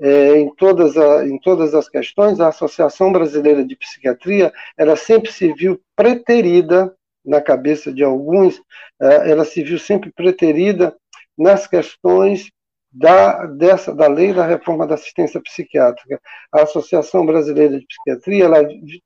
É, 0.00 0.38
em, 0.38 0.52
todas 0.54 0.96
a, 0.96 1.24
em 1.26 1.38
todas 1.38 1.74
as 1.74 1.88
questões, 1.88 2.40
a 2.40 2.48
Associação 2.48 3.12
Brasileira 3.12 3.64
de 3.64 3.76
Psiquiatria, 3.76 4.52
ela 4.76 4.96
sempre 4.96 5.30
se 5.30 5.52
viu 5.52 5.80
preterida, 5.94 6.94
na 7.24 7.40
cabeça 7.40 7.92
de 7.92 8.04
alguns, 8.04 8.60
é, 9.00 9.30
ela 9.30 9.44
se 9.44 9.62
viu 9.62 9.78
sempre 9.78 10.12
preterida 10.12 10.94
nas 11.38 11.66
questões 11.66 12.50
da, 12.92 13.46
dessa, 13.46 13.94
da 13.94 14.06
lei 14.06 14.32
da 14.32 14.46
reforma 14.46 14.86
da 14.86 14.94
assistência 14.94 15.40
psiquiátrica. 15.40 16.20
A 16.52 16.62
Associação 16.62 17.24
Brasileira 17.24 17.78
de 17.78 17.86
Psiquiatria, 17.86 18.46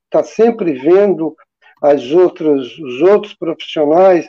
está 0.05 0.23
sempre 0.23 0.73
vendo 0.73 1.35
as 1.81 2.11
outras, 2.11 2.77
os 2.79 3.01
outros 3.03 3.35
profissionais 3.35 4.29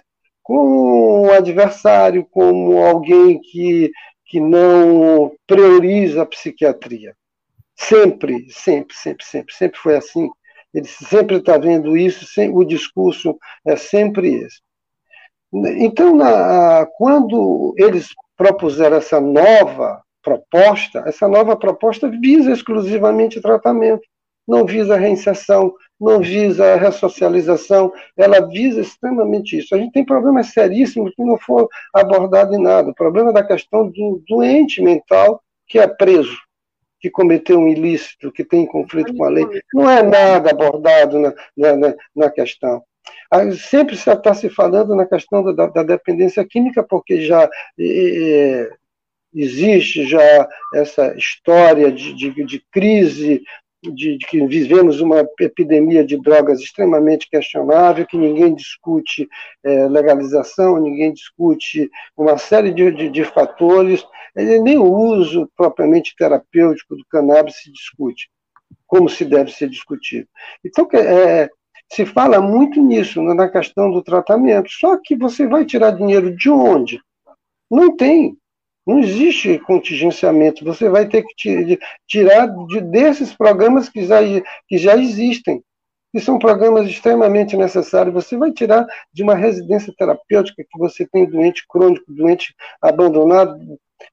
como 0.50 1.28
um 1.28 1.32
adversário, 1.32 2.26
como 2.26 2.80
alguém 2.80 3.40
que, 3.40 3.92
que 4.26 4.40
não 4.40 5.32
prioriza 5.46 6.24
a 6.24 6.26
psiquiatria. 6.26 7.16
Sempre, 7.76 8.48
sempre, 8.50 8.96
sempre, 8.96 9.24
sempre, 9.24 9.54
sempre 9.54 9.80
foi 9.80 9.96
assim. 9.96 10.28
Ele 10.74 10.88
sempre 10.88 11.36
está 11.36 11.56
vendo 11.56 11.96
isso, 11.96 12.26
o 12.52 12.64
discurso 12.64 13.38
é 13.64 13.76
sempre 13.76 14.38
esse. 14.40 14.60
Então, 15.54 16.16
na, 16.16 16.88
quando 16.98 17.76
eles 17.78 18.08
propuseram 18.36 18.98
essa 18.98 19.22
nova 19.22 20.02
proposta, 20.24 21.04
essa 21.06 21.28
nova 21.28 21.56
proposta 21.56 22.10
visa 22.10 22.52
exclusivamente 22.52 23.40
tratamento, 23.40 24.02
não 24.48 24.66
visa 24.66 24.98
reinserção, 24.98 25.76
não 26.00 26.22
visa 26.22 26.76
ressocialização, 26.76 27.92
ela 28.16 28.48
visa 28.48 28.82
extremamente 28.82 29.58
isso. 29.58 29.76
A 29.76 29.78
gente 29.78 29.92
tem 29.92 30.06
problemas 30.06 30.48
seríssimos 30.48 31.14
que 31.14 31.24
não 31.24 31.38
foram 31.38 31.68
abordados 31.94 32.56
em 32.56 32.62
nada. 32.62 32.92
O 32.92 32.96
problema 32.96 33.34
da 33.34 33.44
questão 33.44 33.90
do 33.90 34.24
doente 34.28 34.82
mental 34.82 35.42
que 35.68 35.78
é 35.78 35.88
preso, 35.88 36.38
que 37.00 37.10
cometeu 37.10 37.60
um 37.60 37.68
ilícito, 37.68 38.32
que 38.32 38.44
tem 38.44 38.66
conflito 38.66 39.16
com 39.16 39.24
a 39.24 39.30
lei, 39.30 39.46
não 39.74 39.90
é 39.90 40.02
nada 40.02 40.50
abordado 40.52 41.20
na, 41.20 41.34
na, 41.56 41.96
na 42.16 42.30
questão. 42.30 42.84
Sempre 43.70 43.96
está 43.96 44.34
se 44.34 44.50
falando 44.50 44.96
na 44.96 45.06
questão 45.06 45.44
da, 45.54 45.68
da 45.68 45.84
dependência 45.84 46.44
química, 46.46 46.84
porque 46.84 47.22
já 47.22 47.48
é, 47.80 48.70
existe 49.34 50.06
já 50.06 50.48
essa 50.74 51.16
história 51.16 51.92
de, 51.92 52.14
de, 52.14 52.44
de 52.44 52.64
crise 52.72 53.44
de, 53.82 54.18
de, 54.18 54.26
que 54.28 54.46
vivemos 54.46 55.00
uma 55.00 55.28
epidemia 55.40 56.04
de 56.04 56.18
drogas 56.18 56.60
extremamente 56.60 57.30
questionável, 57.30 58.06
que 58.06 58.18
ninguém 58.18 58.54
discute 58.54 59.28
é, 59.64 59.88
legalização, 59.88 60.80
ninguém 60.80 61.14
discute 61.14 61.90
uma 62.16 62.38
série 62.38 62.74
de, 62.74 62.92
de, 62.92 63.10
de 63.10 63.24
fatores, 63.24 64.06
nem 64.36 64.78
o 64.78 64.92
uso 64.92 65.50
propriamente 65.56 66.16
terapêutico 66.18 66.96
do 66.96 67.06
cannabis 67.10 67.62
se 67.62 67.72
discute, 67.72 68.30
como 68.86 69.10
se 69.10 69.26
deve 69.26 69.52
ser 69.52 69.70
discutido. 69.70 70.28
Então, 70.64 70.88
é, 70.94 71.50
se 71.92 72.06
fala 72.06 72.40
muito 72.40 72.82
nisso, 72.82 73.22
na 73.22 73.50
questão 73.50 73.92
do 73.92 74.04
tratamento, 74.04 74.70
só 74.70 74.98
que 74.98 75.16
você 75.16 75.48
vai 75.48 75.66
tirar 75.66 75.92
dinheiro 75.92 76.36
de 76.36 76.50
onde? 76.50 77.02
Não 77.70 77.96
tem. 77.96 78.38
Não 78.90 78.98
existe 78.98 79.60
contingenciamento. 79.60 80.66
Você 80.66 80.90
vai 80.90 81.08
ter 81.08 81.22
que 81.22 81.80
tirar 82.08 82.48
de, 82.48 82.82
desses 82.82 83.32
programas 83.36 83.88
que 83.88 84.04
já, 84.04 84.18
que 84.68 84.80
já 84.80 84.98
existem, 84.98 85.64
que 86.12 86.20
são 86.20 86.40
programas 86.40 86.90
extremamente 86.90 87.56
necessários. 87.56 88.16
Você 88.16 88.36
vai 88.36 88.52
tirar 88.52 88.88
de 89.14 89.22
uma 89.22 89.36
residência 89.36 89.94
terapêutica 89.96 90.64
que 90.68 90.80
você 90.80 91.06
tem 91.06 91.30
doente 91.30 91.68
crônico, 91.70 92.12
doente 92.12 92.56
abandonado. 92.82 93.60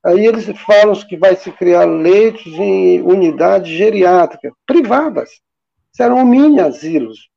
Aí 0.04 0.26
eles 0.26 0.44
falam 0.58 0.94
que 1.08 1.16
vai 1.16 1.34
se 1.36 1.50
criar 1.52 1.86
leitos 1.86 2.52
em 2.52 3.00
unidades 3.00 3.70
geriátricas 3.70 4.52
privadas. 4.66 5.40
Serão 5.90 6.22
mini 6.26 6.60
asilos. 6.60 7.30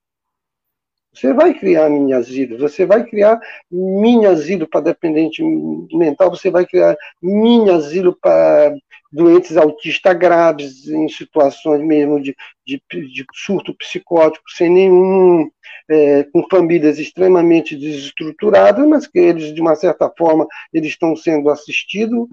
Você 1.19 1.33
vai 1.33 1.53
criar 1.53 1.89
mini 1.89 2.13
asilo, 2.13 2.57
você 2.57 2.85
vai 2.85 3.03
criar 3.03 3.37
mini 3.69 4.25
asilo 4.25 4.65
para 4.65 4.85
dependente 4.85 5.43
mental, 5.91 6.29
você 6.29 6.49
vai 6.49 6.65
criar 6.65 6.95
mini 7.21 7.69
asilo 7.69 8.17
para 8.21 8.73
doentes 9.11 9.57
autistas 9.57 10.17
graves, 10.17 10.87
em 10.87 11.09
situações 11.09 11.83
mesmo 11.83 12.21
de, 12.21 12.33
de, 12.65 12.81
de 12.89 13.25
surto 13.33 13.73
psicótico, 13.73 14.49
sem 14.49 14.69
nenhum, 14.69 15.49
é, 15.89 16.23
com 16.23 16.47
famílias 16.49 16.99
extremamente 16.99 17.75
desestruturadas, 17.75 18.87
mas 18.87 19.05
que 19.05 19.19
eles, 19.19 19.53
de 19.53 19.59
uma 19.59 19.75
certa 19.75 20.09
forma, 20.17 20.47
eles 20.71 20.91
estão 20.91 21.17
sendo 21.17 21.49
assistidos, 21.49 22.29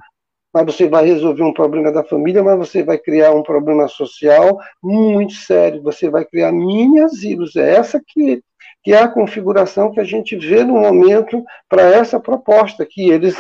mas 0.54 0.64
você 0.64 0.88
vai 0.88 1.04
resolver 1.04 1.42
um 1.42 1.52
problema 1.52 1.90
da 1.90 2.04
família, 2.04 2.42
mas 2.42 2.56
você 2.56 2.84
vai 2.84 2.98
criar 2.98 3.32
um 3.32 3.42
problema 3.42 3.88
social 3.88 4.58
muito 4.80 5.32
sério, 5.32 5.82
você 5.82 6.08
vai 6.08 6.24
criar 6.24 6.52
mini 6.52 7.00
asilos, 7.00 7.56
é 7.56 7.74
essa 7.74 8.00
que 8.06 8.42
que 8.86 8.92
é 8.92 9.02
a 9.02 9.08
configuração 9.08 9.90
que 9.90 9.98
a 9.98 10.04
gente 10.04 10.36
vê 10.36 10.62
no 10.62 10.74
momento 10.74 11.44
para 11.68 11.82
essa 11.82 12.20
proposta, 12.20 12.86
que 12.86 13.10
eles 13.10 13.34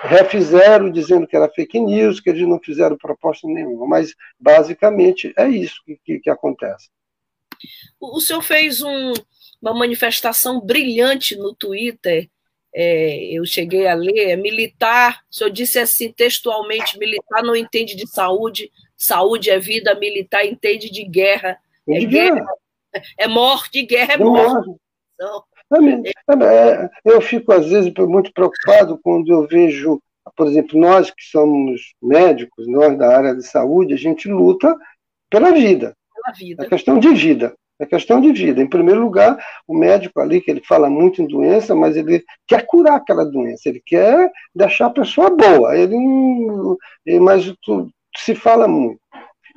refizeram 0.00 0.92
dizendo 0.92 1.26
que 1.26 1.34
era 1.34 1.50
fake 1.50 1.80
news, 1.80 2.20
que 2.20 2.30
eles 2.30 2.46
não 2.46 2.60
fizeram 2.60 2.96
proposta 2.96 3.48
nenhuma, 3.48 3.84
mas 3.84 4.14
basicamente 4.38 5.34
é 5.36 5.48
isso 5.48 5.82
que, 5.84 5.98
que, 6.04 6.20
que 6.20 6.30
acontece. 6.30 6.88
O 7.98 8.20
senhor 8.20 8.42
fez 8.42 8.80
um, 8.80 9.12
uma 9.60 9.74
manifestação 9.74 10.60
brilhante 10.60 11.34
no 11.34 11.52
Twitter, 11.52 12.30
é, 12.72 13.24
eu 13.24 13.44
cheguei 13.44 13.88
a 13.88 13.94
ler, 13.94 14.30
é 14.30 14.36
militar, 14.36 15.24
o 15.28 15.34
senhor 15.34 15.50
disse 15.50 15.80
assim 15.80 16.12
textualmente, 16.12 16.96
militar 16.96 17.42
não 17.42 17.56
entende 17.56 17.96
de 17.96 18.06
saúde, 18.06 18.70
saúde 18.96 19.50
é 19.50 19.58
vida, 19.58 19.96
militar 19.96 20.46
entende 20.46 20.88
de 20.88 21.02
guerra, 21.02 21.58
é, 21.88 21.98
de 21.98 22.06
guerra. 22.06 22.36
guerra, 22.36 23.02
é 23.18 23.26
morte, 23.26 23.82
guerra 23.82 24.12
é 24.12 24.18
morte. 24.18 24.80
É, 26.44 26.90
eu 27.04 27.20
fico, 27.20 27.52
às 27.52 27.68
vezes, 27.68 27.92
muito 27.98 28.32
preocupado 28.32 28.98
quando 29.02 29.32
eu 29.32 29.46
vejo, 29.46 30.00
por 30.36 30.46
exemplo, 30.46 30.78
nós 30.78 31.10
que 31.10 31.22
somos 31.24 31.94
médicos, 32.02 32.66
nós 32.68 32.96
da 32.98 33.16
área 33.16 33.34
de 33.34 33.42
saúde, 33.42 33.94
a 33.94 33.98
gente 33.98 34.28
luta 34.28 34.76
pela 35.30 35.52
vida. 35.52 35.96
Pela 36.14 36.34
vida. 36.36 36.64
É 36.64 36.68
questão 36.68 36.98
de 36.98 37.08
vida. 37.14 37.54
É 37.78 37.86
questão 37.86 38.20
de 38.20 38.32
vida. 38.32 38.62
Em 38.62 38.68
primeiro 38.68 39.00
lugar, 39.00 39.36
o 39.66 39.74
médico 39.74 40.20
ali, 40.20 40.40
que 40.40 40.50
ele 40.50 40.62
fala 40.62 40.88
muito 40.88 41.22
em 41.22 41.26
doença, 41.26 41.74
mas 41.74 41.96
ele 41.96 42.22
quer 42.46 42.66
curar 42.66 42.96
aquela 42.96 43.24
doença, 43.24 43.68
ele 43.68 43.82
quer 43.84 44.30
deixar 44.54 44.86
a 44.86 44.90
pessoa 44.90 45.30
boa. 45.30 45.76
Ele, 45.76 45.96
mas 47.20 47.52
se 48.16 48.34
fala 48.34 48.68
muito. 48.68 49.00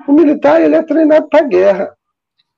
O 0.08 0.14
militar, 0.14 0.62
ele 0.62 0.76
é 0.76 0.82
treinado 0.82 1.28
para 1.30 1.40
a 1.40 1.48
guerra 1.48 1.96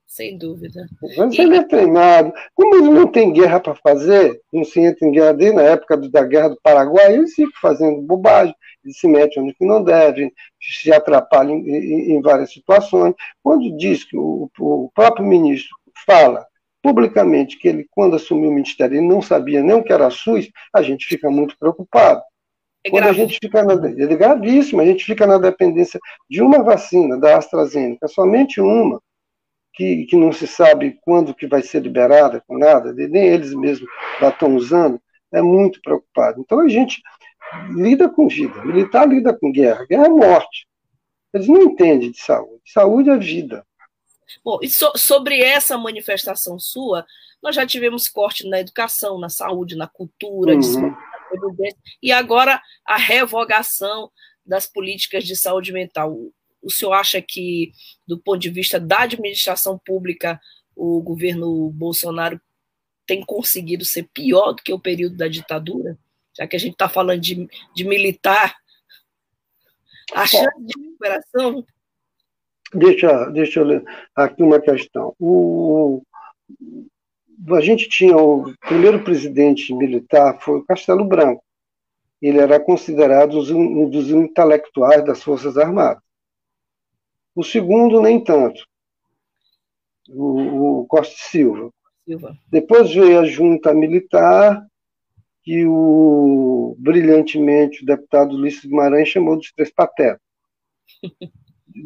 sem 0.08 0.38
dúvida. 0.38 0.88
Mas 1.18 1.38
ele 1.38 1.58
é 1.58 1.64
treinado. 1.64 2.34
Como 2.56 2.76
ele 2.76 2.90
não 2.90 3.06
tem 3.06 3.34
guerra 3.34 3.60
para 3.60 3.76
fazer, 3.76 4.42
não 4.52 4.64
se 4.64 4.80
entra 4.80 5.06
em 5.06 5.12
guerra 5.12 5.34
desde 5.34 5.56
na 5.56 5.64
época 5.64 5.98
da 5.98 6.24
Guerra 6.24 6.50
do 6.50 6.60
Paraguai, 6.64 7.14
ele 7.14 7.28
fica 7.28 7.52
fazendo 7.62 8.02
bobagem, 8.02 8.56
ele 8.84 8.94
se 8.94 9.08
mete 9.08 9.40
onde 9.40 9.54
não 9.60 9.84
deve, 9.84 10.34
se 10.60 10.92
atrapalha 10.94 11.52
em, 11.52 11.70
em, 11.70 12.12
em 12.14 12.22
várias 12.22 12.52
situações. 12.52 13.14
Quando 13.44 13.78
diz 13.78 14.06
que 14.06 14.18
o, 14.18 14.50
o, 14.60 14.90
próprio 14.96 15.26
ministro 15.26 15.76
fala 16.06 16.48
publicamente 16.82 17.60
que 17.60 17.68
ele, 17.68 17.86
quando 17.92 18.16
assumiu 18.16 18.50
o 18.50 18.54
ministério, 18.54 18.98
ele 18.98 19.08
não 19.08 19.22
sabia 19.22 19.62
nem 19.62 19.76
o 19.76 19.84
que 19.84 19.92
era 19.92 20.10
SUS, 20.10 20.50
a 20.74 20.82
gente 20.82 21.06
fica 21.06 21.30
muito 21.30 21.58
preocupado. 21.60 22.22
É 22.84 22.90
quando 22.90 23.08
a 23.08 23.14
gente 23.14 23.38
fica 23.42 23.62
na, 23.64 23.74
é 23.74 24.16
gravíssimo, 24.16 24.80
a 24.80 24.86
gente 24.86 25.04
fica 25.04 25.28
na 25.28 25.38
dependência 25.38 26.00
de 26.30 26.42
uma 26.42 26.64
vacina 26.64 27.20
da 27.20 27.38
AstraZeneca, 27.38 28.08
somente 28.08 28.62
uma, 28.62 29.02
que, 29.78 30.06
que 30.06 30.16
não 30.16 30.34
se 30.34 30.48
sabe 30.48 30.98
quando 31.02 31.36
que 31.36 31.46
vai 31.46 31.62
ser 31.62 31.84
liberada, 31.84 32.44
com 32.48 32.58
nada, 32.58 32.92
nem 32.92 33.28
eles 33.28 33.54
mesmos 33.54 33.88
já 34.20 34.30
estão 34.30 34.56
usando, 34.56 35.00
é 35.32 35.40
muito 35.40 35.80
preocupado. 35.82 36.42
Então 36.42 36.60
a 36.60 36.68
gente 36.68 37.00
lida 37.76 38.10
com 38.10 38.28
vida, 38.28 38.66
militar 38.66 39.08
lida 39.08 39.38
com 39.38 39.52
guerra, 39.52 39.86
guerra 39.86 40.08
é 40.08 40.10
morte. 40.10 40.68
Eles 41.32 41.48
não 41.48 41.62
entendem 41.62 42.12
de 42.12 42.20
saúde, 42.20 42.62
saúde 42.66 43.12
é 43.12 43.18
vida. 43.18 43.64
Bom, 44.44 44.58
e 44.64 44.68
so, 44.68 44.92
sobre 44.96 45.42
essa 45.42 45.78
manifestação 45.78 46.58
sua, 46.58 47.06
nós 47.42 47.56
já 47.56 47.66
tivemos 47.66 48.10
corte 48.10 48.50
na 48.50 48.60
educação, 48.60 49.20
na 49.20 49.30
saúde, 49.30 49.76
na 49.76 49.88
cultura, 49.88 50.56
uhum. 50.56 50.96
e 52.02 52.12
agora 52.12 52.60
a 52.84 52.98
revogação 52.98 54.10
das 54.44 54.66
políticas 54.66 55.24
de 55.24 55.36
saúde 55.36 55.72
mental 55.72 56.18
o 56.62 56.70
senhor 56.70 56.94
acha 56.94 57.22
que, 57.22 57.72
do 58.08 58.18
ponto 58.18 58.40
de 58.40 58.50
vista 58.50 58.80
da 58.80 59.04
administração 59.04 59.78
pública, 59.78 60.40
o 60.76 61.02
governo 61.02 61.70
Bolsonaro 61.72 62.40
tem 63.06 63.24
conseguido 63.24 63.86
ser 63.86 64.08
pior 64.14 64.54
do 64.54 64.62
que 64.62 64.74
o 64.74 64.80
período 64.80 65.16
da 65.16 65.28
ditadura? 65.28 65.98
Já 66.38 66.46
que 66.46 66.56
a 66.56 66.60
gente 66.60 66.74
está 66.74 66.88
falando 66.88 67.22
de, 67.22 67.48
de 67.74 67.84
militar, 67.84 68.56
a 70.14 70.26
chance 70.26 70.60
de 70.60 70.82
recuperação? 70.82 71.66
Deixa, 72.74 73.26
deixa 73.32 73.60
eu 73.60 73.66
ler 73.66 73.84
aqui 74.16 74.44
uma 74.44 74.60
questão. 74.60 75.16
O, 75.20 76.04
a 77.50 77.62
gente 77.62 77.88
tinha 77.90 78.16
o 78.18 78.54
primeiro 78.60 79.04
presidente 79.04 79.74
militar 79.74 80.40
foi 80.42 80.60
o 80.60 80.66
Castelo 80.66 81.06
Branco. 81.06 81.44
Ele 82.22 82.40
era 82.40 82.60
considerado 82.60 83.40
um 83.56 83.90
dos 83.90 84.10
intelectuais 84.10 85.06
das 85.06 85.24
Forças 85.24 85.58
Armadas. 85.58 86.04
O 87.38 87.44
segundo, 87.44 88.02
nem 88.02 88.20
tanto. 88.20 88.60
O, 90.10 90.80
o 90.80 90.88
Costa 90.88 91.14
Silva. 91.16 91.72
Silva. 92.04 92.36
Depois 92.50 92.92
veio 92.92 93.20
a 93.20 93.26
junta 93.26 93.76
militar, 93.76 94.66
que 95.44 95.64
o 95.68 96.76
brilhantemente 96.80 97.84
o 97.84 97.86
deputado 97.86 98.36
Ulisses 98.36 98.66
Guimarães 98.66 99.10
chamou 99.10 99.38
de 99.38 99.54
três 99.54 99.72
patetas. 99.72 100.20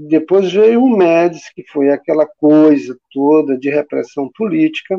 Depois 0.07 0.53
veio 0.53 0.85
o 0.85 0.97
Médici, 0.97 1.53
que 1.53 1.67
foi 1.67 1.89
aquela 1.89 2.25
coisa 2.25 2.97
toda 3.11 3.57
de 3.57 3.69
repressão 3.69 4.31
política. 4.33 4.97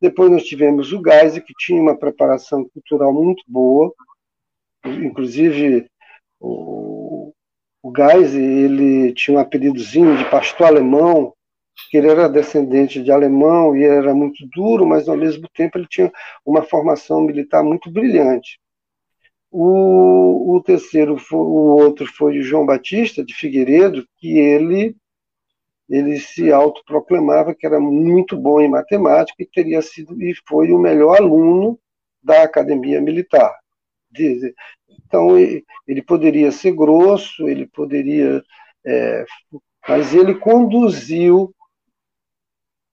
Depois 0.00 0.30
nós 0.30 0.44
tivemos 0.44 0.90
o 0.90 1.02
Geise, 1.04 1.42
que 1.42 1.52
tinha 1.58 1.82
uma 1.82 1.98
preparação 1.98 2.66
cultural 2.66 3.12
muito 3.12 3.44
boa, 3.46 3.92
inclusive 4.86 5.86
o, 6.40 6.99
o 7.82 7.92
Geise, 7.94 8.40
ele 8.40 9.12
tinha 9.14 9.38
um 9.38 9.40
apelidozinho 9.40 10.16
de 10.16 10.28
pastor 10.30 10.66
alemão, 10.66 11.34
que 11.90 11.96
ele 11.96 12.08
era 12.08 12.28
descendente 12.28 13.02
de 13.02 13.10
alemão 13.10 13.74
e 13.76 13.84
era 13.84 14.14
muito 14.14 14.46
duro, 14.54 14.86
mas 14.86 15.08
ao 15.08 15.16
mesmo 15.16 15.48
tempo 15.54 15.78
ele 15.78 15.86
tinha 15.88 16.12
uma 16.44 16.62
formação 16.62 17.22
militar 17.22 17.62
muito 17.62 17.90
brilhante. 17.90 18.60
O, 19.50 20.56
o 20.56 20.62
terceiro, 20.62 21.16
o 21.32 21.76
outro 21.80 22.06
foi 22.06 22.40
João 22.42 22.66
Batista 22.66 23.24
de 23.24 23.34
Figueiredo, 23.34 24.06
que 24.18 24.38
ele 24.38 24.96
ele 25.88 26.20
se 26.20 26.52
autoproclamava 26.52 27.52
que 27.52 27.66
era 27.66 27.80
muito 27.80 28.36
bom 28.36 28.60
em 28.60 28.68
matemática 28.68 29.42
e 29.42 29.46
teria 29.46 29.82
sido 29.82 30.22
e 30.22 30.32
foi 30.48 30.70
o 30.70 30.78
melhor 30.78 31.16
aluno 31.16 31.76
da 32.22 32.44
academia 32.44 33.00
militar. 33.00 33.59
Então 35.06 35.38
ele 35.38 36.02
poderia 36.02 36.50
ser 36.50 36.72
grosso, 36.72 37.48
ele 37.48 37.66
poderia, 37.66 38.42
é, 38.84 39.24
mas 39.88 40.14
ele 40.14 40.34
conduziu 40.34 41.54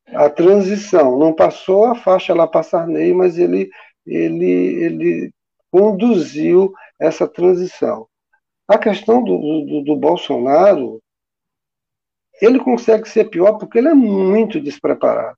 a 0.07 0.29
transição. 0.29 1.17
Não 1.17 1.33
passou 1.33 1.85
a 1.85 1.95
faixa 1.95 2.33
lá 2.33 2.47
para 2.47 2.63
Sarney, 2.63 3.13
mas 3.13 3.37
ele 3.37 3.69
ele 4.05 4.83
ele 4.83 5.33
conduziu 5.71 6.73
essa 6.99 7.27
transição. 7.27 8.07
A 8.67 8.77
questão 8.77 9.23
do, 9.23 9.37
do, 9.65 9.83
do 9.83 9.95
Bolsonaro 9.95 11.01
ele 12.41 12.59
consegue 12.59 13.07
ser 13.09 13.29
pior 13.29 13.57
porque 13.57 13.77
ele 13.77 13.89
é 13.89 13.93
muito 13.93 14.59
despreparado. 14.59 15.37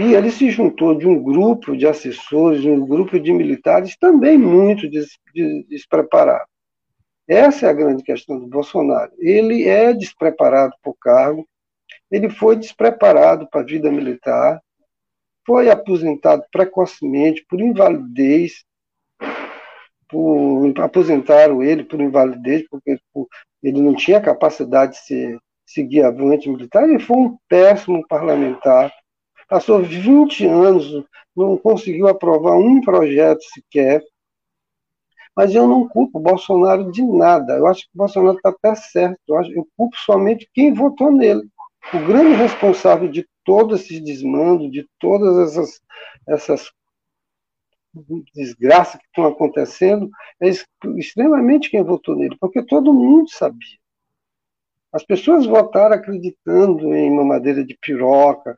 E 0.00 0.14
ele 0.14 0.30
se 0.30 0.50
juntou 0.50 0.94
de 0.94 1.06
um 1.06 1.22
grupo 1.22 1.76
de 1.76 1.86
assessores, 1.86 2.64
um 2.64 2.86
grupo 2.86 3.20
de 3.20 3.30
militares 3.34 3.98
também 3.98 4.38
muito 4.38 4.88
des, 4.88 5.18
des, 5.34 5.66
despreparado. 5.66 6.46
Essa 7.28 7.66
é 7.66 7.68
a 7.68 7.74
grande 7.74 8.02
questão 8.02 8.40
do 8.40 8.46
Bolsonaro. 8.46 9.12
Ele 9.18 9.68
é 9.68 9.92
despreparado 9.92 10.72
para 10.82 10.90
o 10.90 10.96
cargo, 10.98 11.46
ele 12.10 12.30
foi 12.30 12.56
despreparado 12.56 13.46
para 13.50 13.60
a 13.60 13.64
vida 13.64 13.90
militar, 13.90 14.58
foi 15.46 15.68
aposentado 15.68 16.44
precocemente 16.50 17.44
por 17.46 17.60
invalidez, 17.60 18.64
por, 20.08 20.72
aposentaram 20.78 21.62
ele 21.62 21.84
por 21.84 22.00
invalidez, 22.00 22.66
porque 22.70 22.98
por, 23.12 23.28
ele 23.62 23.82
não 23.82 23.94
tinha 23.94 24.18
capacidade 24.18 24.92
de 24.92 24.98
ser 25.00 25.38
seguir 25.66 26.02
avante 26.02 26.48
militar, 26.48 26.88
ele 26.88 26.98
foi 26.98 27.16
um 27.18 27.38
péssimo 27.46 28.02
parlamentar. 28.08 28.90
Passou 29.50 29.82
20 29.82 30.46
anos, 30.46 31.04
não 31.36 31.58
conseguiu 31.58 32.06
aprovar 32.06 32.56
um 32.56 32.80
projeto 32.80 33.42
sequer. 33.52 34.00
Mas 35.36 35.52
eu 35.52 35.66
não 35.66 35.88
culpo 35.88 36.18
o 36.18 36.22
Bolsonaro 36.22 36.92
de 36.92 37.02
nada. 37.02 37.54
Eu 37.54 37.66
acho 37.66 37.82
que 37.82 37.90
o 37.92 37.98
Bolsonaro 37.98 38.36
está 38.36 38.50
até 38.50 38.76
certo. 38.76 39.18
Eu, 39.28 39.38
acho, 39.38 39.50
eu 39.50 39.66
culpo 39.76 39.96
somente 39.96 40.48
quem 40.54 40.72
votou 40.72 41.10
nele. 41.10 41.42
O 41.92 41.98
grande 42.06 42.36
responsável 42.36 43.08
de 43.08 43.26
todo 43.44 43.74
esse 43.74 44.00
desmando, 44.00 44.70
de 44.70 44.88
todas 45.00 45.36
essas, 45.50 45.80
essas 46.28 46.70
desgraças 48.32 49.00
que 49.00 49.06
estão 49.06 49.26
acontecendo, 49.26 50.08
é 50.40 50.48
extremamente 50.96 51.70
quem 51.70 51.82
votou 51.82 52.14
nele, 52.14 52.36
porque 52.40 52.62
todo 52.62 52.94
mundo 52.94 53.28
sabia. 53.30 53.80
As 54.92 55.04
pessoas 55.04 55.46
votaram 55.46 55.96
acreditando 55.96 56.94
em 56.94 57.10
mamadeira 57.12 57.64
de 57.64 57.76
piroca, 57.80 58.54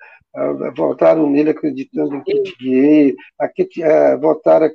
votaram 0.74 1.28
nele 1.28 1.50
acreditando 1.50 2.14
em 2.14 2.22
kit 2.22 2.56
gay, 2.58 3.16
ah, 3.38 4.16
votaram 4.16 4.70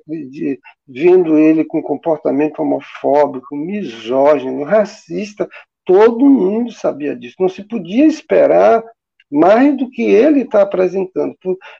vendo 0.88 1.38
ele 1.38 1.66
com 1.66 1.82
comportamento 1.82 2.60
homofóbico, 2.60 3.56
misógino, 3.56 4.64
racista. 4.64 5.48
Todo 5.84 6.30
mundo 6.30 6.72
sabia 6.72 7.16
disso. 7.16 7.36
Não 7.40 7.50
se 7.50 7.64
podia 7.64 8.06
esperar 8.06 8.84
mais 9.32 9.76
do 9.76 9.90
que 9.90 10.04
ele 10.04 10.42
está 10.42 10.62
apresentando. 10.62 11.36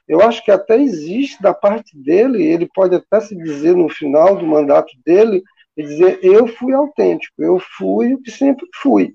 Eu 0.06 0.20
acho 0.22 0.44
que 0.44 0.50
até 0.50 0.76
existe 0.80 1.40
da 1.42 1.54
parte 1.54 1.96
dele, 1.96 2.44
ele 2.44 2.68
pode 2.74 2.94
até 2.94 3.20
se 3.20 3.36
dizer 3.36 3.74
no 3.74 3.88
final 3.88 4.36
do 4.36 4.46
mandato 4.46 4.92
dele, 5.04 5.42
dizer 5.76 6.18
eu 6.22 6.46
fui 6.46 6.74
autêntico, 6.74 7.42
eu 7.42 7.58
fui 7.58 8.14
o 8.14 8.20
que 8.20 8.30
sempre 8.30 8.66
fui. 8.82 9.14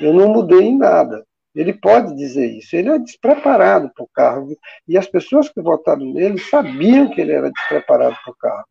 Eu 0.00 0.12
não 0.12 0.28
mudei 0.28 0.62
em 0.62 0.76
nada. 0.76 1.24
Ele 1.56 1.72
pode 1.72 2.14
dizer 2.14 2.46
isso. 2.46 2.76
Ele 2.76 2.90
é 2.90 2.98
despreparado 2.98 3.90
para 3.94 4.04
o 4.04 4.08
cargo. 4.12 4.54
E 4.86 4.98
as 4.98 5.06
pessoas 5.06 5.48
que 5.48 5.60
votaram 5.62 6.04
nele 6.04 6.38
sabiam 6.38 7.08
que 7.08 7.20
ele 7.20 7.32
era 7.32 7.50
despreparado 7.50 8.14
para 8.22 8.32
o 8.32 8.36
cargo. 8.36 8.68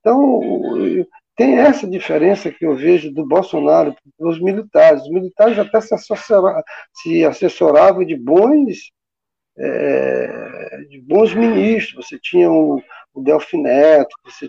Então, 0.00 0.40
tem 1.34 1.58
essa 1.58 1.88
diferença 1.88 2.50
que 2.50 2.66
eu 2.66 2.76
vejo 2.76 3.10
do 3.10 3.26
Bolsonaro 3.26 3.96
para 4.18 4.28
os 4.28 4.38
militares. 4.38 5.02
Os 5.02 5.10
militares 5.10 5.58
até 5.58 5.80
se, 5.80 5.94
se 6.92 7.24
assessoravam 7.24 8.04
de 8.04 8.14
bons, 8.14 8.92
é, 9.58 10.84
de 10.90 11.00
bons 11.00 11.34
ministros. 11.34 12.06
Você 12.06 12.18
tinha 12.20 12.50
o, 12.50 12.82
o 13.14 13.22
Delfim 13.22 13.62
Neto, 13.62 14.14
você, 14.22 14.48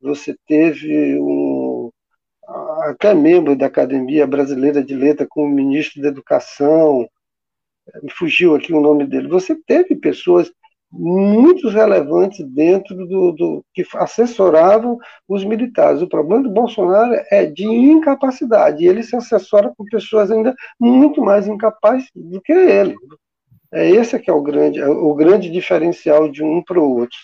você 0.00 0.34
teve 0.48 1.20
um, 1.20 1.65
até 2.90 3.14
membro 3.14 3.56
da 3.56 3.66
Academia 3.66 4.26
Brasileira 4.26 4.82
de 4.82 4.94
Letras, 4.94 5.28
como 5.30 5.48
ministro 5.48 6.00
da 6.02 6.08
Educação, 6.08 7.08
me 8.02 8.10
fugiu 8.10 8.54
aqui 8.54 8.72
o 8.72 8.80
nome 8.80 9.06
dele. 9.06 9.28
Você 9.28 9.54
teve 9.66 9.96
pessoas 9.96 10.50
muito 10.90 11.68
relevantes 11.68 12.44
dentro 12.46 12.94
do, 12.94 13.32
do, 13.32 13.64
que 13.74 13.84
assessoravam 13.94 14.98
os 15.28 15.44
militares. 15.44 16.00
O 16.00 16.08
problema 16.08 16.44
do 16.44 16.50
Bolsonaro 16.50 17.14
é 17.30 17.44
de 17.44 17.64
incapacidade. 17.64 18.84
Ele 18.84 19.02
se 19.02 19.16
assessora 19.16 19.72
com 19.76 19.84
pessoas 19.84 20.30
ainda 20.30 20.54
muito 20.78 21.20
mais 21.20 21.46
incapazes 21.48 22.08
do 22.14 22.40
que 22.40 22.52
ele. 22.52 22.94
É 23.72 23.90
esse 23.90 24.18
que 24.18 24.30
é 24.30 24.32
o 24.32 24.42
grande, 24.42 24.82
o 24.82 25.12
grande 25.14 25.50
diferencial 25.50 26.30
de 26.30 26.42
um 26.42 26.62
para 26.62 26.80
o 26.80 26.98
outro. 26.98 27.18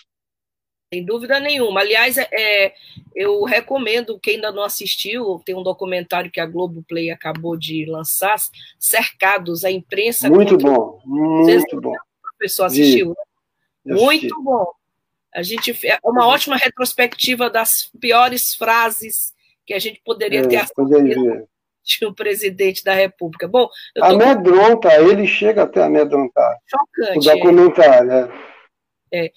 Sem 0.93 1.03
dúvida 1.03 1.39
nenhuma. 1.39 1.79
Aliás, 1.79 2.19
é, 2.19 2.27
é, 2.31 2.73
eu 3.15 3.43
recomendo, 3.45 4.19
quem 4.19 4.35
ainda 4.35 4.51
não 4.51 4.61
assistiu, 4.61 5.41
tem 5.43 5.55
um 5.55 5.63
documentário 5.63 6.29
que 6.29 6.39
a 6.39 6.45
Globoplay 6.45 7.09
acabou 7.09 7.57
de 7.57 7.83
lançar, 7.87 8.35
Cercados, 8.77 9.65
a 9.65 9.71
imprensa. 9.71 10.29
Muito 10.29 10.55
bom, 10.55 11.01
muito 11.03 11.81
bom. 11.81 11.95
A 11.95 12.37
pessoa 12.37 12.67
assistiu? 12.67 13.15
Né? 13.83 13.95
Muito 13.95 14.43
bom. 14.43 14.67
A 15.33 15.41
gente 15.41 15.71
é 15.87 15.97
uma 16.03 16.27
ótima 16.27 16.57
retrospectiva 16.57 17.49
das 17.49 17.89
piores 17.99 18.53
frases 18.53 19.33
que 19.65 19.73
a 19.73 19.79
gente 19.79 19.99
poderia 20.05 20.41
é, 20.41 20.47
ter 20.47 20.57
assistido 20.57 21.47
de 21.83 22.05
um 22.05 22.13
presidente 22.13 22.83
da 22.83 22.93
República. 22.93 23.47
Bom, 23.47 23.67
eu 23.95 24.01
tô... 24.03 24.09
amedronta, 24.09 24.93
ele 25.01 25.25
chega 25.25 25.63
até 25.63 25.81
a 25.81 25.85
amedrontar. 25.87 26.55
Chocante. 26.67 27.17
O 27.17 27.33
documentário, 27.33 28.11
é. 28.11 29.25
é. 29.25 29.31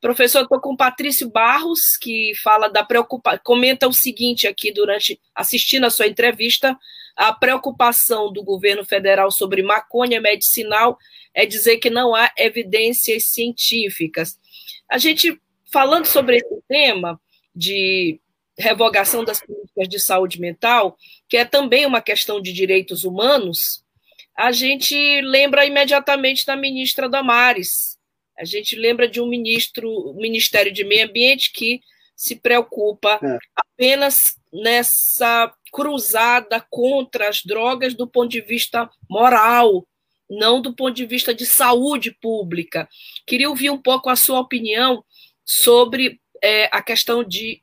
Professor, 0.00 0.42
estou 0.42 0.60
com 0.60 0.76
Patrício 0.76 1.28
Barros, 1.28 1.96
que 1.96 2.32
fala 2.42 2.68
da 2.68 2.84
preocupação, 2.84 3.40
comenta 3.42 3.88
o 3.88 3.92
seguinte 3.92 4.46
aqui 4.46 4.72
durante 4.72 5.20
assistindo 5.34 5.84
a 5.86 5.90
sua 5.90 6.06
entrevista, 6.06 6.78
a 7.16 7.32
preocupação 7.32 8.32
do 8.32 8.44
governo 8.44 8.84
federal 8.84 9.30
sobre 9.30 9.60
maconha 9.60 10.20
medicinal 10.20 10.96
é 11.34 11.44
dizer 11.44 11.78
que 11.78 11.90
não 11.90 12.14
há 12.14 12.30
evidências 12.38 13.24
científicas. 13.24 14.38
A 14.88 14.98
gente 14.98 15.40
falando 15.70 16.06
sobre 16.06 16.36
esse 16.36 16.62
tema 16.68 17.20
de 17.54 18.20
revogação 18.56 19.24
das 19.24 19.40
políticas 19.40 19.88
de 19.88 19.98
saúde 19.98 20.40
mental, 20.40 20.96
que 21.28 21.36
é 21.36 21.44
também 21.44 21.84
uma 21.84 22.00
questão 22.00 22.40
de 22.40 22.52
direitos 22.52 23.04
humanos, 23.04 23.84
a 24.36 24.52
gente 24.52 25.20
lembra 25.22 25.66
imediatamente 25.66 26.46
da 26.46 26.56
ministra 26.56 27.08
Damares, 27.08 27.97
a 28.38 28.44
gente 28.44 28.76
lembra 28.76 29.08
de 29.08 29.20
um 29.20 29.26
ministro, 29.26 29.90
o 29.90 30.14
Ministério 30.14 30.72
de 30.72 30.84
Meio 30.84 31.08
Ambiente, 31.08 31.52
que 31.52 31.80
se 32.16 32.36
preocupa 32.36 33.18
é. 33.22 33.38
apenas 33.54 34.36
nessa 34.52 35.52
cruzada 35.72 36.64
contra 36.70 37.28
as 37.28 37.42
drogas 37.44 37.94
do 37.94 38.06
ponto 38.06 38.30
de 38.30 38.40
vista 38.40 38.88
moral, 39.08 39.86
não 40.28 40.60
do 40.60 40.74
ponto 40.74 40.94
de 40.94 41.06
vista 41.06 41.34
de 41.34 41.46
saúde 41.46 42.10
pública. 42.20 42.88
Queria 43.26 43.48
ouvir 43.48 43.70
um 43.70 43.80
pouco 43.80 44.08
a 44.08 44.16
sua 44.16 44.40
opinião 44.40 45.04
sobre 45.44 46.20
é, 46.42 46.68
a 46.72 46.82
questão 46.82 47.24
de 47.24 47.62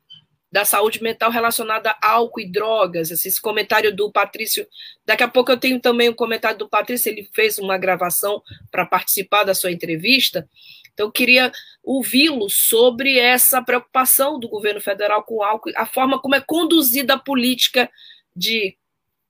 da 0.56 0.64
saúde 0.64 1.04
mental 1.04 1.30
relacionada 1.30 1.94
a 2.02 2.12
álcool 2.12 2.40
e 2.40 2.50
drogas. 2.50 3.12
Esse 3.12 3.42
comentário 3.42 3.94
do 3.94 4.10
Patrício. 4.10 4.66
Daqui 5.06 5.22
a 5.22 5.28
pouco 5.28 5.52
eu 5.52 5.58
tenho 5.58 5.82
também 5.82 6.08
um 6.08 6.14
comentário 6.14 6.58
do 6.58 6.70
Patrício, 6.70 7.10
ele 7.10 7.30
fez 7.36 7.58
uma 7.58 7.78
gravação 7.78 8.42
para 8.72 8.86
participar 8.86 9.44
da 9.44 9.54
sua 9.54 9.70
entrevista. 9.70 10.48
Então, 10.94 11.08
eu 11.08 11.12
queria 11.12 11.52
ouvi-lo 11.84 12.50
sobre 12.50 13.20
essa 13.20 13.62
preocupação 13.62 14.40
do 14.40 14.48
governo 14.48 14.80
federal 14.80 15.26
com 15.26 15.40
o 15.40 15.44
álcool, 15.44 15.74
a 15.76 15.86
forma 15.86 16.22
como 16.22 16.36
é 16.36 16.40
conduzida 16.40 17.16
a 17.16 17.20
política 17.20 17.92
de, 18.34 18.78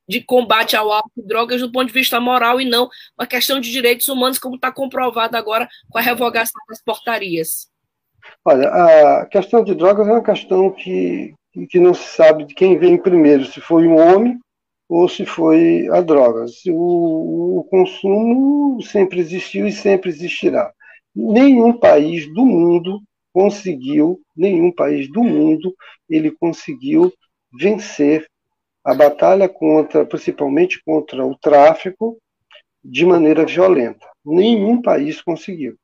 de 0.08 0.22
combate 0.22 0.76
ao 0.76 0.92
álcool 0.92 1.10
e 1.18 1.28
drogas 1.28 1.60
do 1.60 1.72
ponto 1.72 1.88
de 1.88 1.94
vista 1.94 2.20
moral 2.20 2.62
e 2.62 2.66
não 2.66 2.88
uma 3.18 3.26
questão 3.26 3.60
de 3.60 3.72
direitos 3.72 4.08
humanos, 4.10 4.38
como 4.38 4.58
está 4.58 4.72
comprovado 4.72 5.36
agora 5.36 5.68
com 5.90 5.98
a 5.98 6.02
revogação 6.02 6.62
das 6.70 6.84
portarias. 6.84 7.74
Olha, 8.48 8.70
a 8.70 9.26
questão 9.26 9.64
de 9.64 9.74
drogas 9.74 10.08
é 10.08 10.12
uma 10.12 10.22
questão 10.22 10.70
que, 10.70 11.34
que 11.68 11.80
não 11.80 11.96
se 11.96 12.16
sabe 12.16 12.46
de 12.46 12.54
quem 12.54 12.78
vem 12.78 12.96
primeiro, 12.96 13.44
se 13.44 13.60
foi 13.60 13.88
um 13.88 13.98
homem 13.98 14.40
ou 14.88 15.10
se 15.10 15.26
foi 15.26 15.88
a 15.92 16.00
drogas. 16.00 16.64
O, 16.68 17.60
o 17.60 17.64
consumo 17.64 18.80
sempre 18.84 19.20
existiu 19.20 19.66
e 19.66 19.72
sempre 19.72 20.12
existirá. 20.12 20.72
Nenhum 21.16 21.74
país 21.74 22.32
do 22.36 22.46
mundo 22.46 23.02
conseguiu, 23.34 24.22
nenhum 24.38 24.72
país 24.72 25.12
do 25.12 25.24
mundo, 25.24 25.74
ele 26.08 26.30
conseguiu 26.30 27.12
vencer 27.52 28.28
a 28.84 28.94
batalha 28.94 29.50
contra, 29.50 30.06
principalmente 30.06 30.80
contra 30.86 31.26
o 31.26 31.36
tráfico, 31.36 32.20
de 32.84 33.08
maneira 33.08 33.44
violenta. 33.44 34.06
Nenhum 34.24 34.84
país 34.84 35.20
conseguiu. 35.20 35.76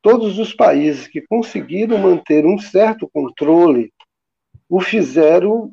Todos 0.00 0.38
os 0.38 0.54
países 0.54 1.08
que 1.08 1.20
conseguiram 1.20 1.98
manter 1.98 2.46
um 2.46 2.58
certo 2.58 3.08
controle 3.12 3.92
o 4.68 4.80
fizeram 4.80 5.72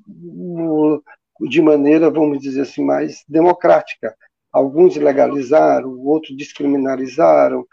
de 1.42 1.62
maneira, 1.62 2.10
vamos 2.10 2.40
dizer 2.40 2.62
assim, 2.62 2.84
mais 2.84 3.24
democrática. 3.28 4.16
Alguns 4.52 4.96
legalizaram, 4.96 6.00
outros 6.00 6.36
descriminalizaram. 6.36 7.68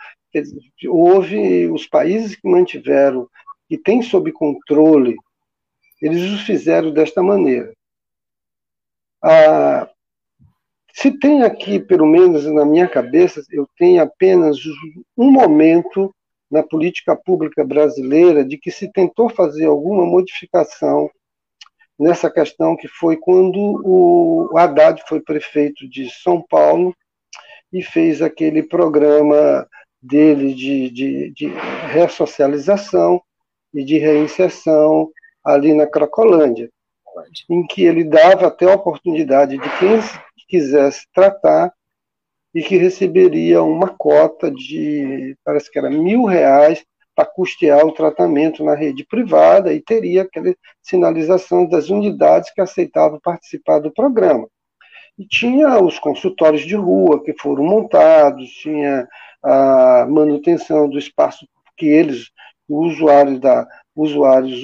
houve 0.88 1.68
os 1.68 1.86
países 1.86 2.34
que 2.34 2.48
mantiveram, 2.48 3.28
que 3.68 3.78
têm 3.78 4.02
sob 4.02 4.32
controle, 4.32 5.16
eles 6.00 6.22
os 6.32 6.42
fizeram 6.42 6.90
desta 6.90 7.22
maneira. 7.22 7.72
Ah, 9.22 9.88
se 10.92 11.16
tem 11.16 11.44
aqui, 11.44 11.78
pelo 11.78 12.06
menos 12.06 12.44
na 12.46 12.64
minha 12.64 12.88
cabeça, 12.88 13.42
eu 13.50 13.68
tenho 13.78 14.02
apenas 14.02 14.58
um 15.16 15.30
momento 15.30 16.12
na 16.52 16.62
política 16.62 17.16
pública 17.16 17.64
brasileira 17.64 18.44
de 18.44 18.58
que 18.58 18.70
se 18.70 18.92
tentou 18.92 19.30
fazer 19.30 19.64
alguma 19.64 20.04
modificação 20.04 21.10
nessa 21.98 22.30
questão 22.30 22.76
que 22.76 22.86
foi 22.86 23.16
quando 23.16 23.80
o 23.82 24.58
Haddad 24.58 25.02
foi 25.08 25.20
prefeito 25.20 25.88
de 25.88 26.10
São 26.10 26.42
Paulo 26.42 26.94
e 27.72 27.82
fez 27.82 28.20
aquele 28.20 28.62
programa 28.62 29.66
dele 30.02 30.52
de, 30.52 30.90
de, 30.90 31.30
de 31.30 31.46
ressocialização 31.90 33.22
e 33.72 33.82
de 33.82 33.96
reinserção 33.96 35.10
ali 35.42 35.72
na 35.72 35.86
Cracolândia, 35.86 36.68
em 37.48 37.66
que 37.66 37.82
ele 37.84 38.04
dava 38.04 38.48
até 38.48 38.70
a 38.70 38.74
oportunidade 38.74 39.56
de 39.56 39.78
quem 39.78 39.98
quisesse 40.48 41.06
tratar 41.14 41.72
e 42.54 42.62
que 42.62 42.76
receberia 42.76 43.62
uma 43.62 43.88
cota 43.88 44.50
de, 44.50 45.36
parece 45.44 45.70
que 45.70 45.78
era 45.78 45.90
mil 45.90 46.24
reais 46.24 46.84
para 47.14 47.26
custear 47.26 47.84
o 47.84 47.92
tratamento 47.92 48.64
na 48.64 48.74
rede 48.74 49.04
privada 49.04 49.72
e 49.72 49.80
teria 49.80 50.22
aquela 50.22 50.54
sinalização 50.82 51.66
das 51.66 51.90
unidades 51.90 52.52
que 52.52 52.60
aceitavam 52.60 53.20
participar 53.22 53.80
do 53.80 53.92
programa. 53.92 54.48
E 55.18 55.26
tinha 55.26 55.78
os 55.78 55.98
consultórios 55.98 56.62
de 56.62 56.74
rua 56.74 57.22
que 57.22 57.34
foram 57.38 57.64
montados, 57.64 58.48
tinha 58.50 59.06
a 59.42 60.06
manutenção 60.08 60.88
do 60.88 60.98
espaço 60.98 61.46
que 61.76 61.86
eles, 61.86 62.30
os 62.68 62.94
usuários 62.94 63.38
da, 63.40 63.66
usuários 63.94 64.62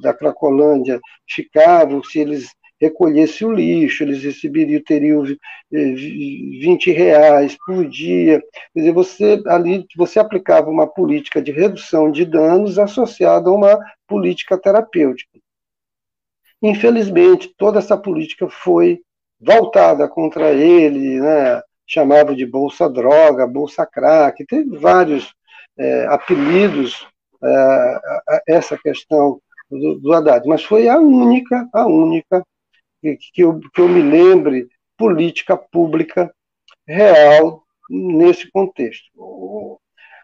da 0.00 0.14
Cracolândia 0.14 0.98
ficavam, 1.28 2.02
se 2.02 2.20
eles 2.20 2.50
recolhesse 2.80 3.44
o 3.44 3.52
lixo, 3.52 4.02
eles 4.02 4.22
receberiam, 4.22 4.82
teriam 4.82 5.22
20 5.70 6.90
eh, 6.90 6.94
reais 6.94 7.56
por 7.66 7.86
dia. 7.86 8.42
Quer 8.72 8.80
dizer, 8.80 8.92
você 8.92 9.42
ali 9.46 9.86
você 9.96 10.18
aplicava 10.18 10.70
uma 10.70 10.86
política 10.86 11.42
de 11.42 11.52
redução 11.52 12.10
de 12.10 12.24
danos 12.24 12.78
associada 12.78 13.50
a 13.50 13.52
uma 13.52 13.78
política 14.08 14.56
terapêutica. 14.56 15.38
Infelizmente, 16.62 17.52
toda 17.56 17.78
essa 17.78 17.96
política 17.96 18.48
foi 18.48 19.00
voltada 19.40 20.08
contra 20.08 20.52
ele, 20.52 21.20
né? 21.20 21.60
chamava 21.86 22.34
de 22.36 22.46
bolsa 22.46 22.88
droga, 22.88 23.46
bolsa 23.46 23.84
crack, 23.84 24.44
teve 24.46 24.78
vários 24.78 25.34
é, 25.76 26.06
apelidos 26.06 27.06
é, 27.42 27.48
a 27.48 28.42
essa 28.46 28.78
questão 28.78 29.40
do, 29.68 29.98
do 29.98 30.12
Haddad, 30.12 30.46
mas 30.46 30.62
foi 30.62 30.88
a 30.88 30.98
única, 30.98 31.68
a 31.72 31.86
única 31.86 32.44
que, 33.00 33.42
eu, 33.42 33.60
que 33.72 33.80
eu 33.80 33.88
me 33.88 34.02
lembre 34.02 34.68
política 34.96 35.56
pública 35.56 36.32
real 36.86 37.62
nesse 37.88 38.50
contexto. 38.50 39.10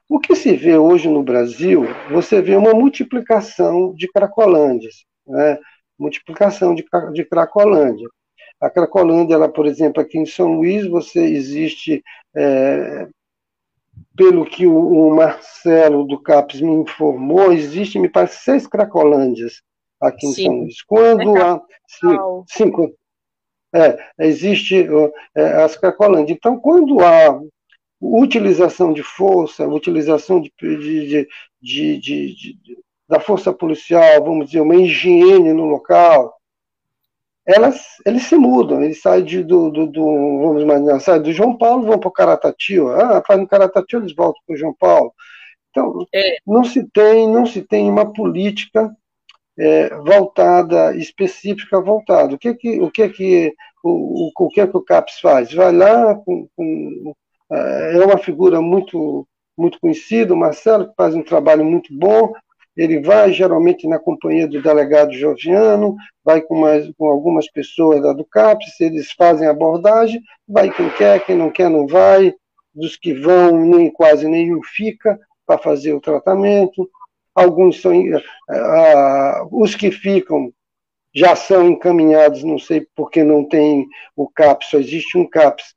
O 0.09 0.21
que 0.21 0.37
se 0.37 0.55
vê 0.55 0.77
hoje 0.77 1.09
no 1.09 1.23
Brasil, 1.23 1.85
você 2.11 2.41
vê 2.41 2.55
uma 2.55 2.73
multiplicação 2.73 3.93
de 3.95 4.07
cracolândias, 4.07 5.05
né? 5.27 5.59
multiplicação 5.99 6.75
de, 6.75 6.85
de 7.13 7.25
cracolândia. 7.25 8.09
A 8.61 8.71
Cracolândia, 8.71 9.35
ela, 9.35 9.51
por 9.51 9.67
exemplo, 9.67 10.01
aqui 10.01 10.17
em 10.17 10.25
São 10.25 10.55
Luís, 10.55 10.87
você 10.87 11.21
existe, 11.21 12.03
é, 12.35 13.07
pelo 14.17 14.47
que 14.47 14.67
o, 14.67 14.75
o, 14.75 15.15
Marcelo 15.15 16.07
do 16.07 16.19
CAPES 16.23 16.63
me 16.63 16.73
informou, 16.73 17.53
existe, 17.53 17.99
me 17.99 18.09
parece, 18.09 18.43
seis 18.45 18.67
Cracolândias 18.67 19.61
aqui 20.09 20.27
em 20.27 20.33
Sim. 20.33 20.45
São 20.45 20.59
Luís. 20.61 20.83
Quando 20.83 21.37
é 21.37 21.43
há 21.43 21.61
cinco, 21.87 22.45
cinco 22.49 22.95
é, 23.75 23.99
existe 24.19 24.87
é, 25.35 25.63
as 25.63 25.77
Cracolândias. 25.77 26.37
Então, 26.37 26.59
quando 26.59 27.01
há 27.01 27.41
utilização 28.01 28.93
de 28.93 29.03
força, 29.03 29.67
utilização 29.67 30.41
de, 30.41 30.53
de, 30.61 31.29
de, 31.61 31.99
de, 31.99 32.59
da 33.09 33.21
força 33.21 33.53
policial, 33.53 34.25
vamos 34.25 34.47
dizer, 34.47 34.61
uma 34.61 34.77
higiene 34.77 35.53
no 35.53 35.65
local, 35.65 36.35
elas, 37.47 37.81
eles 38.05 38.25
se 38.25 38.37
mudam, 38.37 38.83
eles 38.83 39.01
saem 39.01 39.25
do, 39.25 39.71
do, 39.71 39.87
do, 39.87 40.05
vamos 40.41 40.63
imaginar, 40.63 40.99
saem 41.01 41.23
do 41.23 41.33
João 41.33 41.57
Paulo, 41.57 41.87
vão 41.87 41.99
para 41.99 42.09
o 42.09 42.13
Caratatio, 42.13 42.89
ah, 42.89 43.23
faz 43.25 43.39
no 43.39 43.47
Caratatio, 43.47 44.01
eles 44.01 44.15
voltam 44.15 44.43
para 44.45 44.55
o 44.55 44.59
João 44.59 44.75
Paulo. 44.75 45.13
Então, 45.71 46.07
é. 46.13 46.39
não 46.47 46.65
se 46.65 46.85
tem, 46.91 47.29
não 47.29 47.47
se 47.47 47.63
tem 47.63 47.89
uma 47.89 48.13
política 48.13 48.91
é, 49.59 49.95
voltada, 49.97 50.95
específica 50.97 51.81
voltada. 51.81 52.35
O 52.35 52.39
que 52.39 52.55
que, 52.55 52.81
o 52.81 52.91
que 52.91 53.09
que 53.09 53.55
o, 53.83 54.29
o, 54.29 54.33
o 54.39 54.49
que 54.49 54.67
que 54.67 54.77
o 54.77 54.83
CAPES 54.83 55.21
faz? 55.21 55.53
Vai 55.53 55.73
lá 55.73 56.15
com, 56.15 56.49
com 56.57 57.15
é, 57.51 57.97
é 57.97 58.05
uma 58.05 58.19
figura 58.19 58.61
muito 58.61 59.27
muito 59.59 59.81
conhecida, 59.81 60.35
o 60.35 60.37
Marcelo, 60.37 60.87
que 60.87 60.95
faz 60.95 61.15
um 61.15 61.23
trabalho 61.23 61.65
muito 61.65 61.89
bom. 61.97 62.31
Ele 62.77 63.01
vai 63.01 63.33
geralmente 63.33 63.89
na 63.89 63.99
companhia 63.99 64.47
do 64.47 64.61
delegado 64.61 65.15
Joviano, 65.15 65.97
vai 66.23 66.43
com, 66.43 66.57
mais, 66.57 66.87
com 66.99 67.09
algumas 67.09 67.51
pessoas 67.51 68.03
da 68.03 68.13
do 68.13 68.23
CAPES, 68.23 68.79
eles 68.81 69.13
fazem 69.13 69.49
abordagem, 69.49 70.21
vai 70.47 70.71
quem 70.71 70.91
quer, 70.91 71.25
quem 71.25 71.37
não 71.37 71.51
quer 71.51 71.71
não 71.71 71.87
vai, 71.87 72.35
dos 72.75 72.97
que 72.97 73.15
vão, 73.15 73.65
nem 73.65 73.91
quase 73.91 74.29
nenhum 74.29 74.61
fica 74.63 75.19
para 75.47 75.57
fazer 75.57 75.95
o 75.95 76.01
tratamento 76.01 76.87
alguns 77.37 77.83
são 77.83 77.93
uh, 77.93 79.49
os 79.53 79.75
que 79.75 79.91
ficam 79.91 80.51
já 81.15 81.37
são 81.37 81.69
encaminhados, 81.69 82.43
não 82.43 82.59
sei 82.59 82.87
porque 82.95 83.23
não 83.23 83.45
tem 83.45 83.87
o 84.15 84.29
CAPS, 84.29 84.71
só 84.71 84.79
existe 84.79 85.17
um 85.17 85.27
CAPS 85.27 85.75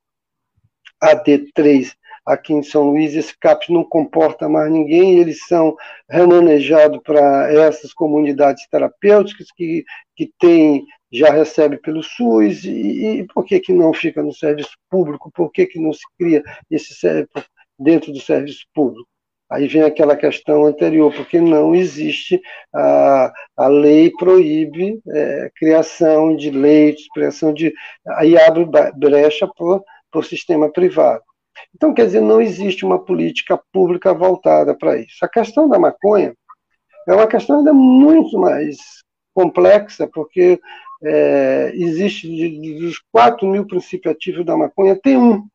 AD3 1.01 1.93
aqui 2.25 2.53
em 2.53 2.61
São 2.61 2.91
Luís, 2.91 3.15
esse 3.15 3.37
CAPS 3.39 3.69
não 3.69 3.83
comporta 3.83 4.49
mais 4.49 4.71
ninguém, 4.71 5.17
eles 5.17 5.45
são 5.47 5.75
remanejados 6.09 6.99
para 7.03 7.51
essas 7.51 7.93
comunidades 7.93 8.67
terapêuticas 8.67 9.47
que, 9.55 9.83
que 10.15 10.31
tem, 10.37 10.85
já 11.11 11.31
recebe 11.31 11.77
pelo 11.77 12.03
SUS, 12.03 12.65
e, 12.65 13.21
e 13.21 13.27
por 13.33 13.45
que, 13.45 13.59
que 13.59 13.73
não 13.73 13.93
fica 13.93 14.21
no 14.21 14.33
serviço 14.33 14.77
público, 14.89 15.31
por 15.33 15.51
que, 15.51 15.65
que 15.65 15.79
não 15.79 15.93
se 15.93 16.03
cria 16.17 16.43
esse 16.69 16.93
dentro 17.79 18.11
do 18.11 18.19
serviço 18.19 18.65
público? 18.73 19.09
Aí 19.49 19.67
vem 19.67 19.81
aquela 19.81 20.15
questão 20.15 20.65
anterior, 20.65 21.11
porque 21.11 21.41
não 21.41 21.73
existe 21.73 22.39
a, 22.73 23.33
a 23.57 23.67
lei 23.67 24.11
proíbe 24.11 25.01
é, 25.07 25.51
criação 25.55 26.35
de 26.35 26.51
leitos, 26.51 27.07
criação 27.11 27.51
de. 27.51 27.73
Aí 28.07 28.37
abre 28.37 28.65
brecha 28.95 29.49
para 29.57 30.19
o 30.19 30.23
sistema 30.23 30.71
privado. 30.71 31.23
Então, 31.75 31.93
quer 31.93 32.05
dizer, 32.05 32.21
não 32.21 32.39
existe 32.39 32.85
uma 32.85 33.03
política 33.03 33.59
pública 33.73 34.13
voltada 34.13 34.75
para 34.77 34.97
isso. 34.97 35.17
A 35.23 35.27
questão 35.27 35.67
da 35.67 35.79
maconha 35.79 36.33
é 37.07 37.13
uma 37.13 37.27
questão 37.27 37.57
ainda 37.57 37.73
muito 37.73 38.37
mais 38.37 38.77
complexa, 39.33 40.07
porque 40.07 40.59
é, 41.03 41.71
existe, 41.73 42.27
dos 42.79 42.99
4 43.11 43.47
mil 43.47 43.65
princípios 43.65 44.13
ativos 44.13 44.45
da 44.45 44.55
maconha, 44.55 44.95
tem 45.01 45.17
um, 45.17 45.47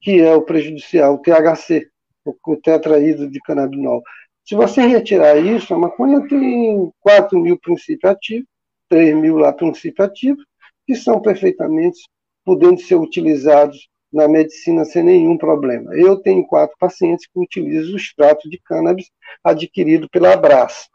que 0.00 0.20
é 0.20 0.34
o 0.34 0.42
prejudicial, 0.42 1.14
o 1.14 1.18
THC 1.18 1.89
o 2.24 2.56
tetraído 2.56 3.28
de 3.30 3.40
canabinol. 3.40 4.02
Se 4.44 4.54
você 4.54 4.82
retirar 4.82 5.36
isso, 5.38 5.72
a 5.72 5.78
maconha 5.78 6.26
tem 6.28 6.90
4 7.00 7.38
mil 7.38 7.58
princípios 7.58 8.10
ativos, 8.10 8.48
3 8.88 9.14
mil 9.16 9.36
lá 9.36 9.52
princípios 9.52 10.08
ativos, 10.08 10.44
que 10.86 10.94
são 10.94 11.20
perfeitamente 11.20 12.00
podendo 12.44 12.80
ser 12.80 12.96
utilizados 12.96 13.88
na 14.12 14.26
medicina 14.26 14.84
sem 14.84 15.04
nenhum 15.04 15.38
problema. 15.38 15.94
Eu 15.94 16.16
tenho 16.16 16.46
quatro 16.46 16.76
pacientes 16.78 17.26
que 17.26 17.38
utilizam 17.38 17.94
o 17.94 17.96
extrato 17.96 18.48
de 18.50 18.58
cannabis 18.58 19.08
adquirido 19.44 20.08
pela 20.10 20.32
Abraça. 20.32 20.88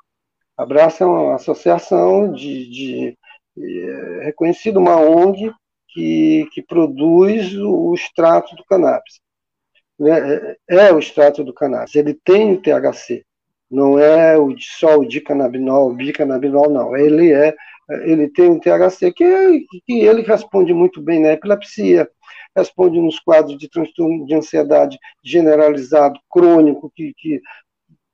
A 0.57 0.63
Abraça 0.63 1.03
é 1.03 1.07
uma 1.07 1.35
associação 1.35 2.31
de, 2.33 2.69
de 2.69 3.17
é, 3.57 4.25
reconhecida, 4.25 4.79
uma 4.79 4.99
ONG, 4.99 5.53
que, 5.89 6.45
que 6.51 6.61
produz 6.61 7.55
o, 7.55 7.89
o 7.89 7.93
extrato 7.93 8.53
do 8.55 8.65
cannabis. 8.65 9.21
É, 10.01 10.57
é, 10.67 10.93
o 10.93 10.99
extrato 10.99 11.43
do 11.43 11.53
cannabis, 11.53 11.95
ele 11.95 12.13
tem 12.13 12.53
o 12.53 12.61
THC, 12.61 13.23
não 13.71 13.97
é 13.97 14.37
o, 14.37 14.53
só 14.59 14.97
o 14.97 15.07
dicannabinol, 15.07 15.89
o 15.89 15.93
bicannabinol, 15.93 16.69
não. 16.69 16.95
Ele 16.97 17.31
é, 17.31 17.55
ele 18.03 18.27
tem 18.29 18.49
um 18.49 18.59
THC 18.59 19.11
que, 19.13 19.65
que 19.85 19.99
ele 19.99 20.21
responde 20.21 20.73
muito 20.73 21.01
bem 21.01 21.21
na 21.21 21.33
epilepsia, 21.33 22.09
responde 22.55 22.99
nos 22.99 23.19
quadros 23.19 23.57
de 23.57 23.69
transtorno 23.69 24.25
de 24.25 24.35
ansiedade 24.35 24.97
generalizado, 25.23 26.19
crônico, 26.29 26.91
que, 26.93 27.13
que, 27.17 27.41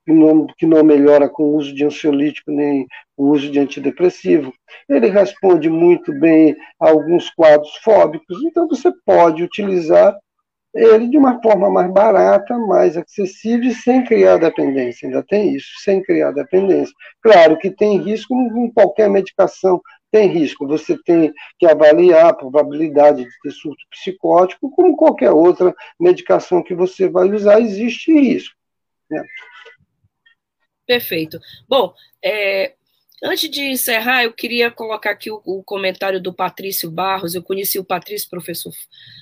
que, 0.04 0.12
não, 0.12 0.46
que 0.58 0.66
não 0.66 0.84
melhora 0.84 1.28
com 1.28 1.44
o 1.44 1.56
uso 1.56 1.74
de 1.74 1.84
ansiolítico 1.84 2.50
nem 2.52 2.86
o 3.16 3.30
uso 3.30 3.50
de 3.50 3.58
antidepressivo. 3.58 4.52
Ele 4.88 5.08
responde 5.08 5.68
muito 5.68 6.12
bem 6.12 6.56
a 6.80 6.90
alguns 6.90 7.30
quadros 7.30 7.74
fóbicos, 7.82 8.42
então 8.44 8.68
você 8.68 8.92
pode 9.04 9.42
utilizar 9.42 10.16
ele 10.74 11.08
de 11.08 11.18
uma 11.18 11.40
forma 11.42 11.70
mais 11.70 11.92
barata, 11.92 12.56
mais 12.56 12.96
acessível 12.96 13.70
e 13.70 13.74
sem 13.74 14.04
criar 14.04 14.38
dependência. 14.38 15.06
Ainda 15.06 15.22
tem 15.22 15.54
isso, 15.54 15.68
sem 15.82 16.02
criar 16.02 16.32
dependência. 16.32 16.94
Claro 17.20 17.58
que 17.58 17.70
tem 17.70 17.98
risco, 17.98 18.28
como 18.28 18.72
qualquer 18.72 19.10
medicação 19.10 19.80
tem 20.10 20.28
risco. 20.28 20.66
Você 20.66 20.96
tem 21.02 21.32
que 21.58 21.66
avaliar 21.66 22.26
a 22.26 22.34
probabilidade 22.34 23.24
de 23.24 23.30
ter 23.42 23.50
surto 23.50 23.84
psicótico, 23.90 24.70
como 24.70 24.96
qualquer 24.96 25.30
outra 25.30 25.74
medicação 26.00 26.62
que 26.62 26.74
você 26.74 27.08
vai 27.08 27.30
usar, 27.30 27.60
existe 27.60 28.12
risco. 28.12 28.54
Né? 29.10 29.22
Perfeito. 30.86 31.38
Bom, 31.68 31.92
é, 32.22 32.74
Antes 33.24 33.48
de 33.48 33.62
encerrar, 33.62 34.24
eu 34.24 34.32
queria 34.32 34.68
colocar 34.68 35.10
aqui 35.10 35.30
o, 35.30 35.40
o, 35.44 35.62
comentário 35.62 36.20
do 36.20 36.34
Patrício 36.34 36.90
Barros. 36.90 37.36
Eu 37.36 37.42
conheci 37.42 37.78
o 37.78 37.84
Patrício, 37.84 38.28
professor, 38.28 38.72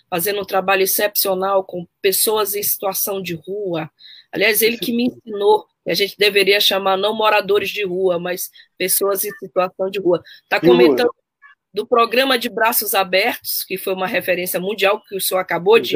fazendo 0.08 0.40
um 0.40 0.44
trabalho 0.44 0.82
excepcional 0.82 1.62
com 1.62 1.86
pessoas 2.00 2.54
em 2.54 2.62
situação 2.62 3.20
de 3.20 3.34
rua. 3.34 3.90
Aliás, 4.32 4.62
ele 4.62 4.78
que 4.78 4.90
me 4.90 5.04
ensinou 5.04 5.66
que 5.84 5.90
a 5.90 5.94
gente 5.94 6.16
deveria 6.16 6.60
chamar 6.60 6.96
não 6.96 7.14
moradores 7.14 7.68
de 7.68 7.84
rua, 7.84 8.18
mas 8.18 8.50
pessoas 8.78 9.22
em 9.22 9.30
situação 9.32 9.90
de 9.90 10.00
rua. 10.00 10.22
Está 10.44 10.58
comentando 10.58 11.14
do 11.72 11.86
programa 11.86 12.38
de 12.38 12.48
Braços 12.48 12.94
Abertos, 12.94 13.64
que 13.64 13.76
foi 13.76 13.92
uma 13.92 14.06
referência 14.06 14.58
mundial 14.58 15.02
que 15.06 15.14
o 15.14 15.20
senhor 15.20 15.40
acabou 15.40 15.78
de, 15.78 15.94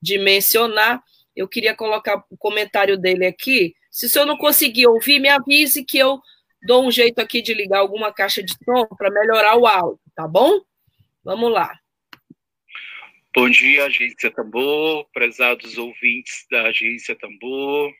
de 0.00 0.18
mencionar. 0.18 1.02
Eu 1.34 1.48
queria 1.48 1.74
colocar 1.74 2.22
o 2.30 2.36
comentário 2.36 2.98
dele 2.98 3.24
aqui. 3.24 3.74
Se 3.90 4.04
o 4.04 4.08
senhor 4.10 4.26
não 4.26 4.36
conseguir 4.36 4.86
ouvir, 4.86 5.18
me 5.18 5.28
avise 5.30 5.82
que 5.84 5.98
eu 5.98 6.20
dou 6.62 6.86
um 6.86 6.90
jeito 6.90 7.20
aqui 7.20 7.40
de 7.42 7.54
ligar 7.54 7.78
alguma 7.78 8.12
caixa 8.12 8.42
de 8.42 8.52
som 8.64 8.86
para 8.96 9.10
melhorar 9.10 9.56
o 9.56 9.66
áudio, 9.66 10.00
tá 10.14 10.26
bom? 10.26 10.60
Vamos 11.24 11.52
lá. 11.52 11.78
Bom 13.34 13.48
dia, 13.48 13.84
Agência 13.84 14.30
Tambor, 14.30 15.06
prezados 15.12 15.78
ouvintes 15.78 16.46
da 16.50 16.62
Agência 16.68 17.14
Tambor, 17.14 17.92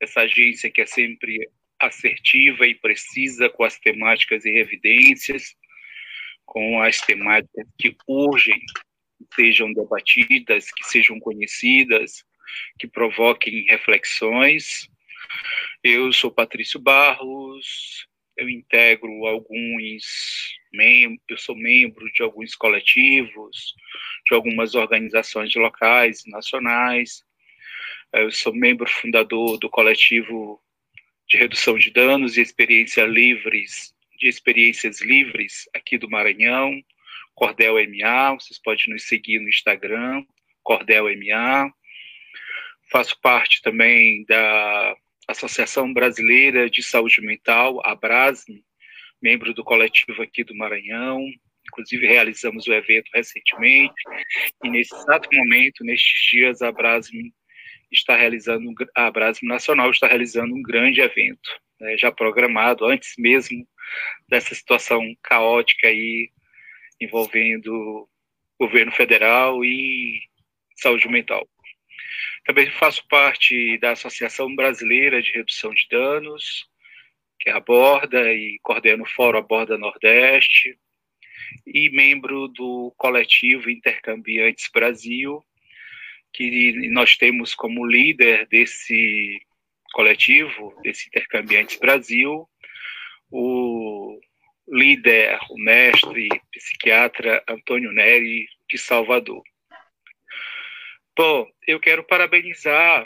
essa 0.00 0.20
agência 0.20 0.70
que 0.70 0.80
é 0.80 0.86
sempre 0.86 1.48
assertiva 1.78 2.66
e 2.66 2.74
precisa 2.74 3.48
com 3.48 3.64
as 3.64 3.78
temáticas 3.78 4.44
e 4.44 4.50
evidências, 4.50 5.54
com 6.44 6.82
as 6.82 7.00
temáticas 7.00 7.66
que 7.78 7.96
urgem 8.06 8.58
que 8.58 9.34
sejam 9.34 9.72
debatidas, 9.72 10.70
que 10.72 10.84
sejam 10.84 11.18
conhecidas, 11.20 12.24
que 12.78 12.86
provoquem 12.86 13.64
reflexões 13.68 14.88
eu 15.82 16.12
sou 16.12 16.30
Patrício 16.30 16.80
Barros, 16.80 18.06
eu 18.36 18.48
integro 18.48 19.26
alguns 19.26 20.56
membros, 20.72 21.24
eu 21.28 21.38
sou 21.38 21.56
membro 21.56 22.10
de 22.12 22.22
alguns 22.22 22.54
coletivos, 22.54 23.74
de 24.26 24.34
algumas 24.34 24.74
organizações 24.74 25.54
locais 25.54 26.24
e 26.24 26.30
nacionais. 26.30 27.24
Eu 28.12 28.30
sou 28.30 28.54
membro 28.54 28.88
fundador 28.88 29.58
do 29.58 29.68
coletivo 29.68 30.62
de 31.28 31.36
redução 31.36 31.78
de 31.78 31.90
danos 31.90 32.36
e 32.36 32.40
experiência 32.40 33.04
livres, 33.04 33.94
de 34.18 34.28
experiências 34.28 35.00
livres 35.00 35.68
aqui 35.74 35.98
do 35.98 36.08
Maranhão, 36.08 36.82
Cordel 37.34 37.74
MA, 37.88 38.34
vocês 38.34 38.58
podem 38.60 38.88
nos 38.88 39.04
seguir 39.04 39.38
no 39.38 39.48
Instagram, 39.48 40.24
Cordel 40.62 41.04
MA. 41.04 41.72
Faço 42.90 43.20
parte 43.20 43.62
também 43.62 44.24
da 44.24 44.96
Associação 45.28 45.92
Brasileira 45.92 46.70
de 46.70 46.82
Saúde 46.82 47.20
Mental, 47.20 47.80
a 47.84 47.94
Brasme, 47.94 48.64
membro 49.20 49.52
do 49.52 49.62
coletivo 49.62 50.22
aqui 50.22 50.42
do 50.42 50.56
Maranhão. 50.56 51.22
Inclusive, 51.68 52.06
realizamos 52.06 52.66
o 52.66 52.72
evento 52.72 53.10
recentemente. 53.14 53.94
E 54.64 54.70
nesse 54.70 54.94
exato 54.94 55.28
momento, 55.30 55.84
nestes 55.84 56.22
dias, 56.30 56.62
a 56.62 56.72
Brasme 56.72 57.32
está 57.92 58.16
realizando, 58.16 58.72
a 58.94 59.10
Brasme 59.10 59.48
Nacional 59.48 59.90
está 59.90 60.06
realizando 60.06 60.54
um 60.54 60.62
grande 60.62 61.00
evento, 61.00 61.50
né, 61.80 61.96
já 61.96 62.10
programado 62.10 62.84
antes 62.86 63.12
mesmo 63.18 63.66
dessa 64.28 64.54
situação 64.54 65.02
caótica 65.22 65.88
aí 65.88 66.30
envolvendo 67.00 68.08
governo 68.58 68.92
federal 68.92 69.64
e 69.64 70.20
saúde 70.76 71.08
mental. 71.08 71.48
Também 72.44 72.70
faço 72.70 73.06
parte 73.08 73.78
da 73.78 73.92
Associação 73.92 74.54
Brasileira 74.54 75.20
de 75.20 75.32
Redução 75.32 75.72
de 75.72 75.86
Danos, 75.90 76.66
que 77.38 77.50
aborda 77.50 78.32
e 78.32 78.58
coordena 78.62 79.02
o 79.02 79.06
Fórum 79.06 79.38
Aborda 79.38 79.78
Nordeste, 79.78 80.78
e 81.66 81.88
membro 81.90 82.48
do 82.48 82.92
coletivo 82.96 83.70
Intercambiantes 83.70 84.68
Brasil, 84.72 85.42
que 86.32 86.88
nós 86.90 87.16
temos 87.16 87.54
como 87.54 87.86
líder 87.86 88.46
desse 88.48 89.40
coletivo, 89.92 90.74
desse 90.82 91.08
Intercambiantes 91.08 91.78
Brasil, 91.78 92.48
o 93.30 94.20
líder, 94.68 95.38
o 95.50 95.58
mestre 95.58 96.28
psiquiatra 96.52 97.42
Antônio 97.48 97.92
Neri 97.92 98.46
de 98.68 98.78
Salvador. 98.78 99.42
Bom, 101.18 101.50
eu 101.66 101.80
quero 101.80 102.04
parabenizar 102.04 103.04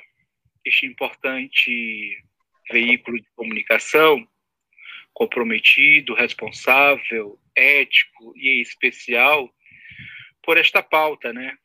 este 0.62 0.84
importante 0.84 2.22
veículo 2.70 3.18
de 3.18 3.26
comunicação 3.34 4.28
comprometido, 5.14 6.12
responsável, 6.12 7.40
ético 7.56 8.34
e 8.36 8.60
especial 8.60 9.50
por 10.42 10.58
esta 10.58 10.82
pauta, 10.82 11.32
né? 11.32 11.56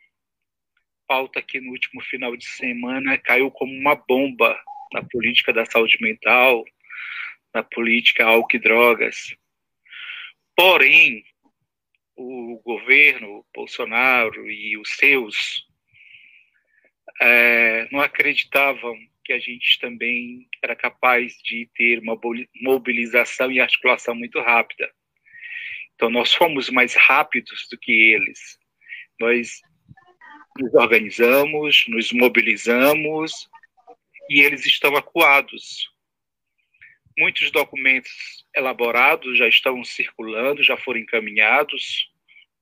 Pauta 1.05 1.41
que 1.41 1.59
no 1.59 1.71
último 1.71 2.01
final 2.01 2.33
de 2.37 2.45
semana 2.45 3.17
caiu 3.17 3.51
como 3.51 3.73
uma 3.73 3.95
bomba 3.95 4.57
na 4.93 5.03
política 5.03 5.51
da 5.51 5.65
saúde 5.65 5.97
mental, 5.99 6.63
na 7.53 7.61
política 7.61 8.25
álcool 8.25 8.55
e 8.55 8.59
drogas. 8.59 9.35
Porém, 10.55 11.25
o 12.15 12.61
governo 12.63 13.45
Bolsonaro 13.53 14.49
e 14.49 14.77
os 14.77 14.91
seus 14.91 15.66
é, 17.21 17.87
não 17.91 18.01
acreditavam 18.01 18.95
que 19.23 19.33
a 19.33 19.39
gente 19.39 19.79
também 19.79 20.47
era 20.63 20.75
capaz 20.75 21.37
de 21.43 21.69
ter 21.75 21.99
uma 21.99 22.17
mobilização 22.61 23.51
e 23.51 23.59
articulação 23.59 24.15
muito 24.15 24.39
rápida. 24.39 24.89
Então, 25.95 26.09
nós 26.09 26.33
fomos 26.33 26.69
mais 26.69 26.95
rápidos 26.95 27.67
do 27.69 27.77
que 27.77 27.91
eles. 27.91 28.57
Nós 29.19 29.61
nos 30.57 30.73
organizamos, 30.75 31.85
nos 31.87 32.11
mobilizamos 32.13 33.49
e 34.29 34.41
eles 34.41 34.65
estão 34.65 34.95
acuados. 34.95 35.89
Muitos 37.17 37.49
documentos 37.51 38.45
elaborados 38.55 39.37
já 39.37 39.47
estão 39.47 39.83
circulando, 39.83 40.63
já 40.63 40.77
foram 40.77 40.99
encaminhados 40.99 42.11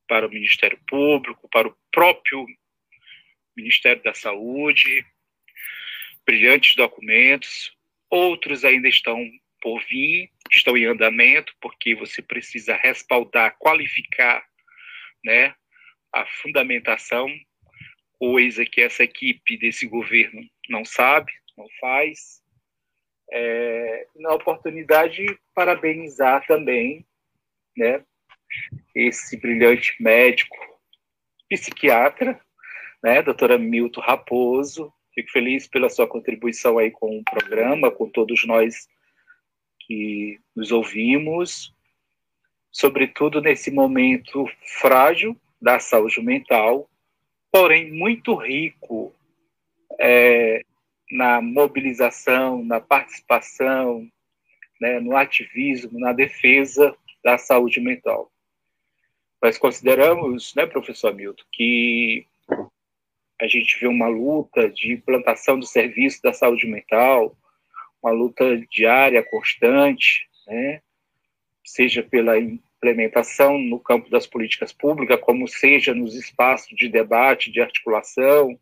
para 0.08 0.28
o 0.28 0.30
Ministério 0.30 0.80
Público, 0.88 1.50
para 1.50 1.68
o 1.68 1.78
próprio 1.92 2.46
Ministério 3.56 4.02
da 4.04 4.14
Saúde, 4.14 5.06
brilhantes 6.26 6.76
documentos, 6.76 7.76
outros 8.10 8.66
ainda 8.66 8.88
estão 8.88 9.30
por 9.62 9.82
vir, 9.86 10.30
estão 10.52 10.78
em 10.78 10.86
andamento, 10.86 11.56
porque 11.60 11.96
você 11.96 12.22
precisa 12.22 12.76
respaldar, 12.76 13.58
qualificar 13.58 14.46
né, 15.24 15.56
a 16.14 16.26
fundamentação, 16.26 17.28
coisa 18.20 18.66
que 18.66 18.82
essa 18.82 19.04
equipe 19.04 19.58
desse 19.58 19.88
governo 19.88 20.42
não 20.70 20.86
sabe, 20.86 21.32
não 21.58 21.68
faz. 21.80 22.44
É, 23.32 24.08
na 24.16 24.34
oportunidade, 24.34 25.26
parabenizar 25.54 26.46
também 26.46 27.06
né, 27.76 28.04
esse 28.94 29.36
brilhante 29.38 29.96
médico, 30.02 30.56
psiquiatra, 31.50 32.40
né, 33.06 33.22
doutora 33.22 33.56
Milton 33.60 34.02
Raposo. 34.02 34.92
Fico 35.14 35.30
feliz 35.30 35.68
pela 35.68 35.92
sua 35.92 36.08
contribuição 36.08 36.80
aí 36.80 36.90
com 36.90 37.20
o 37.20 37.24
programa, 37.24 37.92
com 37.92 38.10
todos 38.10 38.44
nós 38.48 38.90
que 39.82 40.40
nos 40.56 40.72
ouvimos, 40.72 41.72
sobretudo 42.72 43.40
nesse 43.40 43.70
momento 43.70 44.50
frágil 44.82 45.40
da 45.62 45.78
saúde 45.78 46.20
mental, 46.20 46.90
porém 47.52 47.92
muito 47.92 48.34
rico 48.34 49.14
é, 50.00 50.66
na 51.12 51.40
mobilização, 51.40 52.66
na 52.66 52.82
participação, 52.82 54.10
né, 54.82 55.00
no 55.00 55.16
ativismo, 55.16 56.00
na 56.00 56.12
defesa 56.12 56.98
da 57.24 57.38
saúde 57.38 57.80
mental. 57.80 58.32
Nós 59.40 59.60
consideramos, 59.60 60.56
né, 60.56 60.66
professor 60.66 61.14
Milton, 61.14 61.44
que 61.52 62.26
a 63.40 63.48
gente 63.48 63.80
vê 63.80 63.88
uma 63.88 64.08
luta 64.08 64.70
de 64.70 64.94
implantação 64.94 65.60
do 65.60 65.66
serviço 65.66 66.22
da 66.22 66.34
saúde 66.34 66.66
mental, 66.68 67.38
uma 68.02 68.12
luta 68.12 68.58
diária, 68.72 69.24
constante, 69.24 70.28
né, 70.48 70.82
seja 71.66 72.04
pela 72.04 72.38
implementação 72.38 73.58
no 73.58 73.80
campo 73.80 74.10
das 74.10 74.28
políticas 74.28 74.72
públicas, 74.72 75.20
como 75.20 75.48
seja 75.48 75.94
nos 75.94 76.16
espaços 76.16 76.76
de 76.78 76.88
debate, 76.88 77.52
de 77.52 77.62
articulação, 77.62 78.58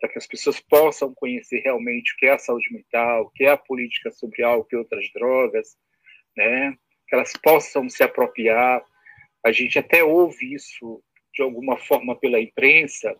para 0.00 0.10
que 0.10 0.18
as 0.18 0.26
pessoas 0.26 0.60
possam 0.60 1.12
conhecer 1.14 1.60
realmente 1.60 2.12
o 2.12 2.16
que 2.16 2.26
é 2.26 2.32
a 2.32 2.38
saúde 2.38 2.72
mental, 2.72 3.24
o 3.24 3.30
que 3.30 3.44
é 3.44 3.50
a 3.50 3.56
política 3.56 4.12
sobre 4.12 4.42
álcool 4.42 4.68
e 4.72 4.76
outras 4.76 5.10
drogas, 5.12 5.76
né? 6.36 6.76
que 7.08 7.14
elas 7.14 7.32
possam 7.42 7.88
se 7.88 8.02
apropriar. 8.02 8.82
A 9.44 9.52
gente 9.52 9.78
até 9.78 10.04
ouve 10.04 10.54
isso 10.54 11.02
de 11.32 11.42
alguma 11.42 11.76
forma 11.76 12.16
pela 12.16 12.40
imprensa, 12.40 13.16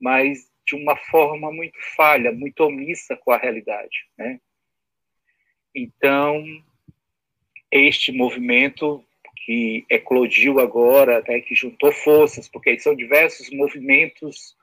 mas 0.00 0.50
de 0.66 0.74
uma 0.74 0.96
forma 0.96 1.50
muito 1.50 1.78
falha, 1.96 2.30
muito 2.30 2.60
omissa 2.60 3.16
com 3.16 3.32
a 3.32 3.38
realidade. 3.38 4.06
Né? 4.16 4.38
Então, 5.74 6.44
este 7.70 8.12
movimento 8.12 9.04
que 9.44 9.86
eclodiu 9.88 10.60
agora, 10.60 11.22
né, 11.26 11.40
que 11.40 11.54
juntou 11.54 11.90
forças, 11.90 12.48
porque 12.48 12.78
são 12.78 12.94
diversos 12.94 13.48
movimentos 13.50 14.54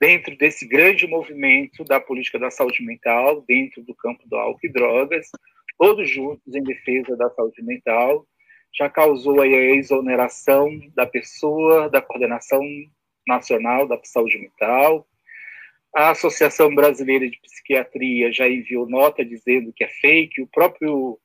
dentro 0.00 0.36
desse 0.36 0.66
grande 0.66 1.06
movimento 1.06 1.84
da 1.84 2.00
política 2.00 2.38
da 2.38 2.50
saúde 2.50 2.82
mental, 2.82 3.42
dentro 3.42 3.82
do 3.82 3.94
campo 3.94 4.26
do 4.26 4.36
álcool 4.36 4.66
e 4.66 4.72
drogas, 4.72 5.30
todos 5.78 6.08
juntos 6.08 6.54
em 6.54 6.62
defesa 6.62 7.16
da 7.16 7.28
saúde 7.30 7.62
mental, 7.62 8.26
já 8.76 8.88
causou 8.88 9.40
aí 9.40 9.54
a 9.54 9.76
exoneração 9.76 10.70
da 10.94 11.06
pessoa, 11.06 11.88
da 11.88 12.02
coordenação 12.02 12.62
nacional 13.26 13.86
da 13.86 13.98
saúde 14.04 14.38
mental. 14.38 15.06
A 15.94 16.10
Associação 16.10 16.74
Brasileira 16.74 17.28
de 17.28 17.38
Psiquiatria 17.40 18.32
já 18.32 18.48
enviou 18.48 18.88
nota 18.88 19.24
dizendo 19.24 19.72
que 19.72 19.84
é 19.84 19.88
fake. 19.88 20.42
O 20.42 20.48
próprio 20.48 21.18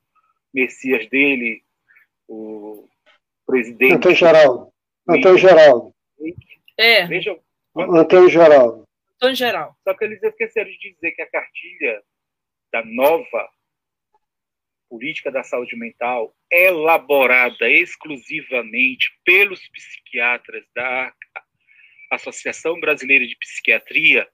Messias 0.53 1.07
dele, 1.09 1.63
o 2.27 2.87
presidente. 3.45 3.95
Antônio 3.95 4.17
Geraldo. 4.17 4.73
Antônio 5.07 5.37
Geraldo. 5.37 5.95
É. 6.77 7.07
Vejam 7.07 7.39
Antônio 7.75 8.29
Geral. 8.29 8.87
Antônio 9.15 9.35
Geral. 9.35 9.75
Só 9.83 9.93
que 9.95 10.05
eles 10.05 10.21
esqueceram 10.21 10.69
de 10.69 10.93
dizer 10.93 11.11
que 11.11 11.21
a 11.21 11.29
cartilha 11.29 12.03
da 12.71 12.85
nova 12.85 13.49
política 14.89 15.31
da 15.31 15.43
saúde 15.43 15.75
mental 15.75 16.33
é 16.51 16.67
elaborada 16.67 17.69
exclusivamente 17.69 19.07
pelos 19.23 19.67
psiquiatras 19.69 20.63
da 20.75 21.13
Associação 22.09 22.79
Brasileira 22.79 23.25
de 23.25 23.35
Psiquiatria, 23.37 24.27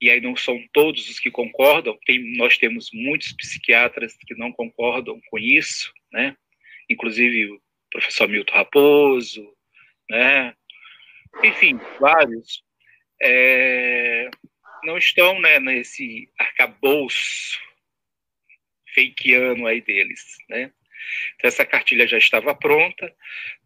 e 0.00 0.10
aí 0.10 0.20
não 0.20 0.36
são 0.36 0.62
todos 0.72 1.08
os 1.08 1.18
que 1.18 1.30
concordam, 1.30 1.98
tem, 2.04 2.36
nós 2.36 2.58
temos 2.58 2.90
muitos 2.92 3.32
psiquiatras 3.32 4.16
que 4.16 4.34
não 4.34 4.52
concordam 4.52 5.20
com 5.30 5.38
isso, 5.38 5.92
né? 6.12 6.36
inclusive 6.88 7.52
o 7.52 7.62
professor 7.90 8.28
Milton 8.28 8.54
Raposo, 8.54 9.56
né? 10.10 10.54
enfim, 11.42 11.78
vários, 11.98 12.62
é, 13.22 14.28
não 14.84 14.98
estão 14.98 15.40
né, 15.40 15.58
nesse 15.58 16.28
arcabouço 16.38 17.58
fakeano 18.94 19.66
aí 19.66 19.80
deles, 19.80 20.36
né? 20.48 20.72
Então, 21.34 21.48
essa 21.48 21.64
cartilha 21.64 22.06
já 22.06 22.18
estava 22.18 22.54
pronta. 22.54 23.12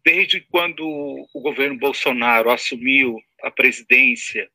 Desde 0.03 0.41
quando 0.41 0.85
o 0.85 1.41
governo 1.41 1.77
Bolsonaro 1.77 2.49
assumiu 2.49 3.17
a 3.41 3.51
presidência, 3.51 4.49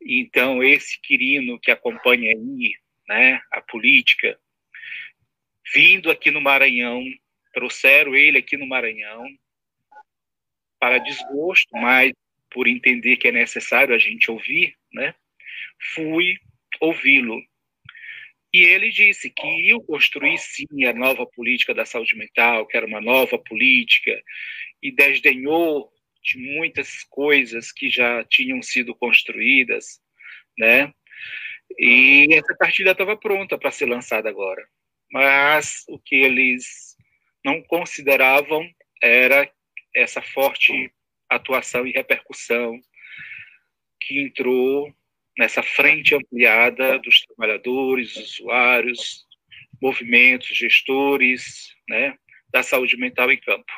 então 0.00 0.62
esse 0.62 1.00
Quirino 1.00 1.58
que 1.60 1.70
acompanha 1.70 2.32
aí 2.32 2.74
né, 3.08 3.42
a 3.50 3.60
política, 3.60 4.38
vindo 5.74 6.10
aqui 6.10 6.30
no 6.30 6.40
Maranhão, 6.40 7.04
trouxeram 7.52 8.14
ele 8.14 8.38
aqui 8.38 8.56
no 8.56 8.66
Maranhão 8.66 9.24
para 10.78 10.98
desgosto, 10.98 11.68
mas 11.72 12.12
por 12.50 12.66
entender 12.66 13.16
que 13.16 13.28
é 13.28 13.32
necessário 13.32 13.94
a 13.94 13.98
gente 13.98 14.30
ouvir, 14.30 14.74
né, 14.92 15.14
fui 15.94 16.38
ouvi-lo. 16.80 17.40
E 18.52 18.64
ele 18.64 18.90
disse 18.90 19.30
que 19.30 19.46
iam 19.46 19.80
construir 19.80 20.38
sim 20.38 20.84
a 20.84 20.92
nova 20.92 21.24
política 21.26 21.72
da 21.72 21.84
saúde 21.84 22.16
mental, 22.16 22.66
que 22.66 22.76
era 22.76 22.86
uma 22.86 23.00
nova 23.00 23.38
política, 23.38 24.20
e 24.82 24.90
desdenhou 24.90 25.92
de 26.22 26.38
muitas 26.38 27.04
coisas 27.04 27.72
que 27.72 27.88
já 27.88 28.24
tinham 28.24 28.60
sido 28.60 28.94
construídas, 28.94 30.00
né? 30.58 30.92
E 31.78 32.26
essa 32.32 32.56
cartilha 32.56 32.90
estava 32.90 33.16
pronta 33.16 33.56
para 33.56 33.70
ser 33.70 33.86
lançada 33.86 34.28
agora. 34.28 34.66
Mas 35.12 35.84
o 35.88 35.98
que 35.98 36.16
eles 36.16 36.96
não 37.44 37.62
consideravam 37.62 38.68
era 39.02 39.50
essa 39.94 40.20
forte 40.20 40.92
atuação 41.28 41.86
e 41.86 41.92
repercussão 41.92 42.80
que 44.00 44.20
entrou 44.20 44.92
nessa 45.40 45.62
frente 45.62 46.14
ampliada 46.14 46.98
dos 46.98 47.22
trabalhadores, 47.22 48.14
usuários, 48.14 49.26
movimentos, 49.80 50.54
gestores, 50.54 51.74
né, 51.88 52.14
da 52.52 52.62
saúde 52.62 52.94
mental 52.98 53.32
em 53.32 53.40
campo. 53.40 53.72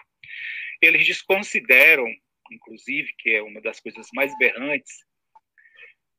Eles 0.81 1.07
desconsideram, 1.07 2.05
inclusive, 2.51 3.15
que 3.17 3.31
é 3.31 3.43
uma 3.43 3.61
das 3.61 3.79
coisas 3.79 4.09
mais 4.13 4.37
berrantes, 4.39 5.05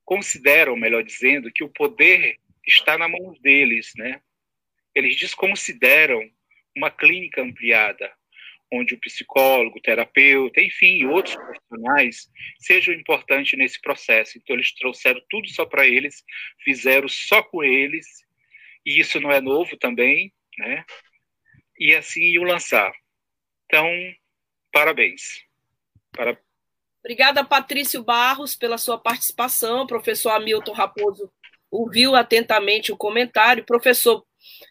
consideram, 0.06 0.78
melhor 0.78 1.04
dizendo, 1.04 1.52
que 1.52 1.66
o 1.66 1.74
poder 1.74 2.38
está 2.66 2.98
na 2.98 3.10
mão 3.10 3.34
deles, 3.42 3.92
né? 3.98 4.22
Eles 4.96 5.18
desconsideram 5.18 6.22
uma 6.74 6.90
clínica 6.90 7.42
ampliada, 7.42 8.14
onde 8.74 8.96
o 8.96 9.00
psicólogo, 9.00 9.78
o 9.78 9.82
terapeuta, 9.82 10.60
enfim, 10.60 11.06
outros 11.06 11.36
profissionais 11.36 12.28
sejam 12.60 12.94
importantes 12.94 13.58
nesse 13.58 13.80
processo. 13.80 14.38
Então, 14.38 14.56
eles 14.56 14.74
trouxeram 14.74 15.22
tudo 15.30 15.48
só 15.50 15.66
para 15.66 15.86
eles, 15.86 16.24
fizeram 16.64 17.08
só 17.08 17.44
com 17.44 17.64
eles, 17.64 18.06
e 18.86 19.00
isso 19.00 19.20
não 19.22 19.32
é 19.32 19.40
novo 19.40 19.78
também, 19.78 20.34
né? 20.58 20.84
E 21.80 21.96
assim 21.96 22.22
iam 22.22 22.44
lançar. 22.44 22.92
Então, 23.66 23.88
parabéns. 24.72 25.44
Para... 26.12 26.38
Obrigada, 27.00 27.44
Patrício 27.44 28.04
Barros, 28.04 28.56
pela 28.56 28.78
sua 28.78 28.98
participação. 28.98 29.86
Professor 29.86 30.32
Hamilton 30.32 30.74
Raposo 30.74 31.32
ouviu 31.70 32.16
atentamente 32.16 32.92
o 32.92 32.98
comentário. 32.98 33.66
Professor, 33.66 34.26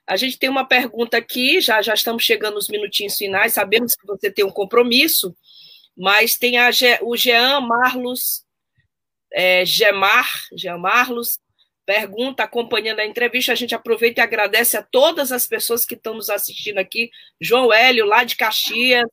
a 0.06 0.16
gente 0.16 0.38
tem 0.38 0.50
uma 0.50 0.66
pergunta 0.66 1.16
aqui, 1.16 1.60
já, 1.60 1.80
já 1.80 1.94
estamos 1.94 2.24
chegando 2.24 2.54
nos 2.54 2.68
minutinhos 2.68 3.16
finais, 3.16 3.52
sabemos 3.52 3.94
que 3.94 4.06
você 4.06 4.30
tem 4.30 4.44
um 4.44 4.50
compromisso, 4.50 5.34
mas 5.96 6.36
tem 6.36 6.58
a, 6.58 6.70
o 7.02 7.16
Jean 7.16 7.60
Marlos, 7.60 8.44
é, 9.32 9.64
Gemar, 9.64 10.28
Jean 10.56 10.78
Marlos, 10.78 11.38
pergunta, 11.84 12.44
acompanhando 12.44 13.00
a 13.00 13.06
entrevista, 13.06 13.52
a 13.52 13.56
gente 13.56 13.74
aproveita 13.74 14.20
e 14.20 14.24
agradece 14.24 14.76
a 14.76 14.82
todas 14.82 15.32
as 15.32 15.46
pessoas 15.46 15.84
que 15.84 15.94
estão 15.94 16.14
nos 16.14 16.30
assistindo 16.30 16.78
aqui, 16.78 17.10
João 17.40 17.72
Hélio, 17.72 18.06
lá 18.06 18.24
de 18.24 18.36
Caxias, 18.36 19.08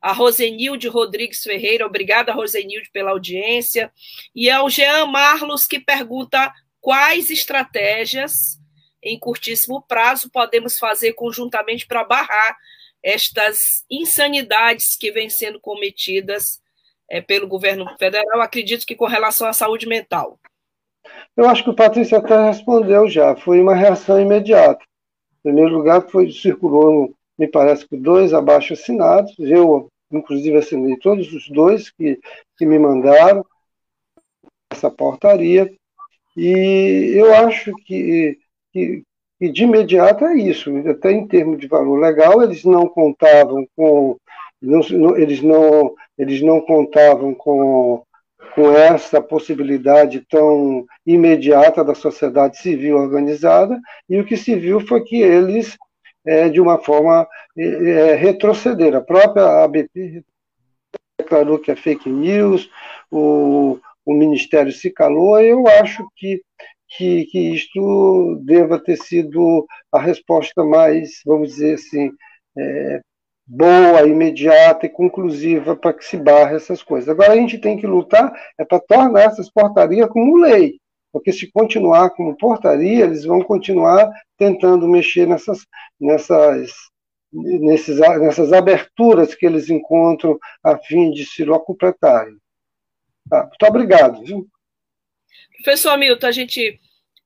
a 0.00 0.12
Rosenilde 0.12 0.88
Rodrigues 0.88 1.42
Ferreira, 1.42 1.86
obrigada, 1.86 2.32
Rosenilde, 2.32 2.90
pela 2.92 3.10
audiência, 3.10 3.92
e 4.34 4.50
ao 4.50 4.70
Jean 4.70 5.06
Marlos, 5.06 5.66
que 5.66 5.78
pergunta 5.78 6.52
quais 6.80 7.30
estratégias 7.30 8.59
em 9.02 9.18
curtíssimo 9.18 9.82
prazo, 9.82 10.30
podemos 10.30 10.78
fazer 10.78 11.12
conjuntamente 11.14 11.86
para 11.86 12.04
barrar 12.04 12.56
estas 13.02 13.84
insanidades 13.90 14.96
que 14.96 15.10
vêm 15.10 15.30
sendo 15.30 15.60
cometidas 15.60 16.60
é, 17.08 17.20
pelo 17.20 17.48
governo 17.48 17.86
federal, 17.98 18.40
acredito 18.40 18.86
que 18.86 18.94
com 18.94 19.06
relação 19.06 19.48
à 19.48 19.52
saúde 19.52 19.86
mental. 19.86 20.38
Eu 21.36 21.48
acho 21.48 21.64
que 21.64 21.70
o 21.70 21.74
Patrícia 21.74 22.18
até 22.18 22.46
respondeu 22.46 23.08
já, 23.08 23.34
foi 23.34 23.60
uma 23.60 23.74
reação 23.74 24.20
imediata. 24.20 24.84
Em 25.38 25.42
primeiro 25.42 25.74
lugar, 25.74 26.02
foi, 26.08 26.30
circulou, 26.30 27.14
me 27.38 27.48
parece 27.48 27.88
que 27.88 27.96
dois 27.96 28.34
abaixo 28.34 28.74
assinados, 28.74 29.34
eu, 29.38 29.88
inclusive, 30.12 30.58
assinei 30.58 30.96
todos 30.98 31.32
os 31.32 31.48
dois 31.48 31.90
que, 31.90 32.20
que 32.56 32.66
me 32.66 32.78
mandaram 32.78 33.44
essa 34.70 34.90
portaria, 34.90 35.72
e 36.36 37.12
eu 37.14 37.34
acho 37.34 37.72
que 37.86 38.38
que, 38.72 39.02
que 39.38 39.50
de 39.50 39.64
imediato 39.64 40.24
é 40.24 40.34
isso, 40.36 40.70
até 40.88 41.12
em 41.12 41.26
termos 41.26 41.58
de 41.58 41.66
valor 41.66 41.98
legal, 41.98 42.42
eles 42.42 42.64
não 42.64 42.88
contavam 42.88 43.66
com, 43.76 44.16
não, 44.60 45.16
eles, 45.16 45.40
não, 45.42 45.94
eles 46.18 46.42
não 46.42 46.60
contavam 46.60 47.34
com, 47.34 48.02
com 48.54 48.72
essa 48.72 49.20
possibilidade 49.20 50.24
tão 50.28 50.84
imediata 51.06 51.84
da 51.84 51.94
sociedade 51.94 52.58
civil 52.58 52.96
organizada, 52.96 53.78
e 54.08 54.18
o 54.20 54.24
que 54.24 54.36
se 54.36 54.54
viu 54.54 54.80
foi 54.80 55.02
que 55.02 55.20
eles, 55.22 55.76
é, 56.26 56.48
de 56.48 56.60
uma 56.60 56.78
forma, 56.78 57.26
é, 57.56 58.14
retrocederam. 58.14 58.98
A 58.98 59.04
própria 59.04 59.64
ABP 59.64 60.22
declarou 61.18 61.58
que 61.58 61.70
é 61.70 61.76
fake 61.76 62.08
news, 62.08 62.70
o, 63.10 63.78
o 64.04 64.14
Ministério 64.14 64.72
se 64.72 64.90
calou, 64.90 65.40
eu 65.40 65.66
acho 65.66 66.06
que, 66.16 66.42
que, 66.90 67.24
que 67.26 67.38
isto 67.54 68.36
deva 68.44 68.82
ter 68.82 68.96
sido 68.96 69.66
a 69.92 70.00
resposta 70.00 70.64
mais, 70.64 71.20
vamos 71.24 71.50
dizer 71.50 71.74
assim, 71.74 72.10
é, 72.58 73.00
boa, 73.46 74.06
imediata 74.06 74.86
e 74.86 74.90
conclusiva 74.90 75.76
para 75.76 75.94
que 75.94 76.04
se 76.04 76.16
barre 76.16 76.56
essas 76.56 76.82
coisas. 76.82 77.08
Agora 77.08 77.32
a 77.32 77.36
gente 77.36 77.58
tem 77.58 77.78
que 77.78 77.86
lutar 77.86 78.32
é 78.58 78.64
para 78.64 78.80
tornar 78.80 79.22
essas 79.22 79.50
portarias 79.50 80.08
como 80.08 80.38
lei, 80.38 80.78
porque 81.12 81.32
se 81.32 81.50
continuar 81.50 82.10
como 82.10 82.36
portaria, 82.36 83.04
eles 83.04 83.24
vão 83.24 83.42
continuar 83.42 84.10
tentando 84.36 84.88
mexer 84.88 85.26
nessas, 85.26 85.66
nessas, 86.00 86.72
nesses, 87.32 87.98
nessas 87.98 88.52
aberturas 88.52 89.34
que 89.34 89.46
eles 89.46 89.70
encontram 89.70 90.38
a 90.62 90.76
fim 90.76 91.10
de 91.10 91.24
se 91.24 91.44
locupletarem. 91.44 92.36
Tá, 93.28 93.46
muito 93.46 93.66
obrigado. 93.66 94.24
Viu? 94.24 94.46
Professor 95.62 95.90
Hamilton, 95.90 96.26
a 96.26 96.32
gente 96.32 96.80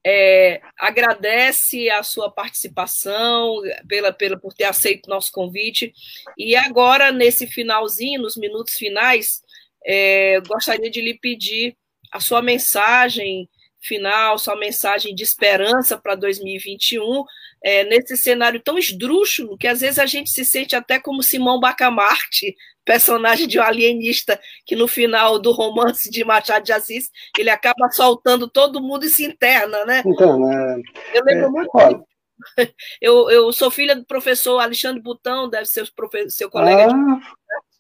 é, 0.07 0.61
agradece 0.79 1.89
a 1.89 2.03
sua 2.03 2.31
participação, 2.31 3.63
pela, 3.89 4.13
pela, 4.13 4.39
por 4.39 4.53
ter 4.53 4.65
aceito 4.65 5.09
nosso 5.09 5.33
convite. 5.33 5.93
E 6.37 6.55
agora, 6.55 7.11
nesse 7.11 7.47
finalzinho, 7.47 8.21
nos 8.21 8.37
minutos 8.37 8.75
finais, 8.75 9.43
é, 9.85 10.41
gostaria 10.41 10.91
de 10.91 11.01
lhe 11.01 11.19
pedir 11.19 11.77
a 12.13 12.21
sua 12.21 12.43
mensagem 12.43 13.49
final, 13.81 14.39
sua 14.39 14.57
mensagem 14.57 15.15
de 15.15 15.23
esperança 15.23 15.99
para 15.99 16.15
2021, 16.15 17.25
é, 17.65 17.83
nesse 17.85 18.15
cenário 18.15 18.61
tão 18.61 18.79
esdrúxulo 18.79 19.57
que 19.57 19.67
às 19.67 19.81
vezes 19.81 19.99
a 19.99 20.05
gente 20.05 20.29
se 20.29 20.45
sente 20.45 20.77
até 20.77 21.01
como 21.01 21.23
Simão 21.23 21.59
Bacamarte, 21.59 22.55
personagem 22.85 23.49
de 23.49 23.59
um 23.59 23.63
alienista 23.63 24.39
que 24.67 24.77
no 24.77 24.87
final 24.87 25.39
do 25.39 25.51
romance 25.51 26.11
de 26.11 26.23
Machado 26.23 26.63
de 26.63 26.73
Assis 26.75 27.11
ele 27.39 27.49
acaba 27.49 27.91
soltando 27.91 28.47
todo 28.47 28.83
mundo 28.83 29.07
e 29.07 29.09
se 29.09 29.25
interna, 29.25 29.83
né? 29.87 30.03
Então, 30.05 30.53
é, 30.53 30.83
eu 31.15 31.25
lembro 31.25 31.47
é, 31.47 31.49
muito. 31.49 31.71
Olha, 31.73 32.01
eu, 33.01 33.31
eu 33.31 33.51
sou 33.51 33.71
filha 33.71 33.97
do 33.97 34.05
professor 34.05 34.59
Alexandre 34.59 35.01
Butão, 35.01 35.49
deve 35.49 35.65
ser 35.65 35.91
seu 36.29 36.51
colega. 36.51 36.93
Ah, 36.93 37.17
de... 37.17 37.23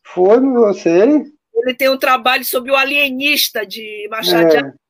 Foi, 0.03 0.41
você? 0.41 1.24
Ele 1.55 1.74
tem 1.76 1.91
um 1.91 1.99
trabalho 1.99 2.45
sobre 2.45 2.72
o 2.72 2.76
alienista 2.76 3.66
de 3.66 4.09
Machado 4.11 4.45
é. 4.45 4.47
de 4.47 4.57
Assis. 4.57 4.85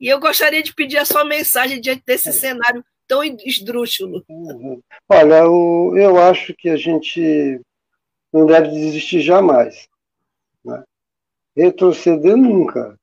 E 0.00 0.08
eu 0.08 0.18
gostaria 0.18 0.62
de 0.62 0.74
pedir 0.74 0.96
a 0.96 1.04
sua 1.04 1.26
mensagem 1.26 1.78
diante 1.78 2.02
desse 2.06 2.30
é. 2.30 2.32
cenário 2.32 2.82
tão 3.10 3.24
esdrúxulo. 3.24 4.24
Uhum. 4.28 4.80
Olha, 5.08 5.38
eu, 5.38 5.94
eu 5.96 6.16
acho 6.16 6.54
que 6.54 6.68
a 6.68 6.76
gente 6.76 7.60
não 8.32 8.46
deve 8.46 8.68
desistir 8.68 9.20
jamais. 9.20 9.88
Né? 10.64 10.80
Retroceder 11.56 12.36
nunca. 12.36 12.96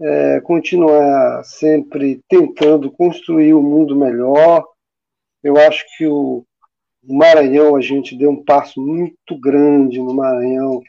É, 0.00 0.40
continuar 0.40 1.44
sempre 1.44 2.20
tentando 2.26 2.90
construir 2.90 3.52
um 3.52 3.62
mundo 3.62 3.94
melhor. 3.94 4.66
Eu 5.42 5.58
acho 5.58 5.84
que 5.94 6.06
o, 6.06 6.42
Maranhão, 7.06 7.76
a 7.76 7.82
gente 7.82 8.16
deu 8.16 8.30
um 8.30 8.42
passo 8.42 8.80
muito 8.80 9.38
grande 9.38 9.98
no 9.98 10.14
Maranhão 10.14 10.82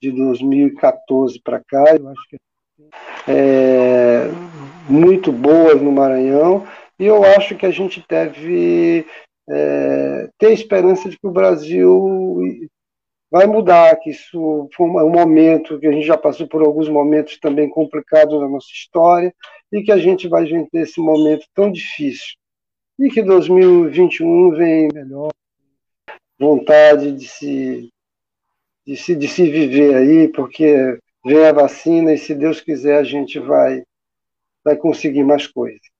de 0.00 0.10
2014 0.12 1.40
para 1.42 1.58
cá. 1.66 1.96
Eu 1.96 2.08
acho 2.10 2.28
que 2.28 2.36
é, 3.26 4.28
muito 4.90 5.32
boas 5.32 5.80
no 5.80 5.90
Maranhão. 5.90 6.66
E 6.98 7.04
eu 7.04 7.24
acho 7.24 7.56
que 7.56 7.66
a 7.66 7.70
gente 7.70 8.04
deve 8.08 9.06
é, 9.48 10.28
ter 10.38 10.52
esperança 10.52 11.08
de 11.08 11.18
que 11.18 11.26
o 11.26 11.32
Brasil 11.32 12.68
vai 13.30 13.46
mudar, 13.46 13.96
que 13.96 14.10
isso 14.10 14.68
foi 14.76 14.86
um 14.86 15.10
momento 15.10 15.78
que 15.80 15.88
a 15.88 15.92
gente 15.92 16.06
já 16.06 16.16
passou 16.16 16.46
por 16.46 16.62
alguns 16.62 16.88
momentos 16.88 17.38
também 17.40 17.68
complicados 17.68 18.40
na 18.40 18.48
nossa 18.48 18.68
história 18.72 19.34
e 19.72 19.82
que 19.82 19.90
a 19.90 19.98
gente 19.98 20.28
vai 20.28 20.44
ver 20.44 20.68
esse 20.74 21.00
momento 21.00 21.44
tão 21.52 21.70
difícil. 21.70 22.36
E 22.96 23.10
que 23.10 23.22
2021 23.22 24.50
vem 24.52 24.88
melhor, 24.94 25.32
vontade 26.38 27.10
de 27.10 27.26
se, 27.26 27.90
de 28.86 28.96
se, 28.96 29.16
de 29.16 29.26
se 29.26 29.50
viver 29.50 29.96
aí, 29.96 30.28
porque 30.28 30.96
vem 31.24 31.44
a 31.44 31.52
vacina 31.52 32.12
e 32.12 32.18
se 32.18 32.36
Deus 32.36 32.60
quiser 32.60 32.98
a 32.98 33.02
gente 33.02 33.40
vai, 33.40 33.82
vai 34.64 34.76
conseguir 34.76 35.24
mais 35.24 35.48
coisas. 35.48 35.93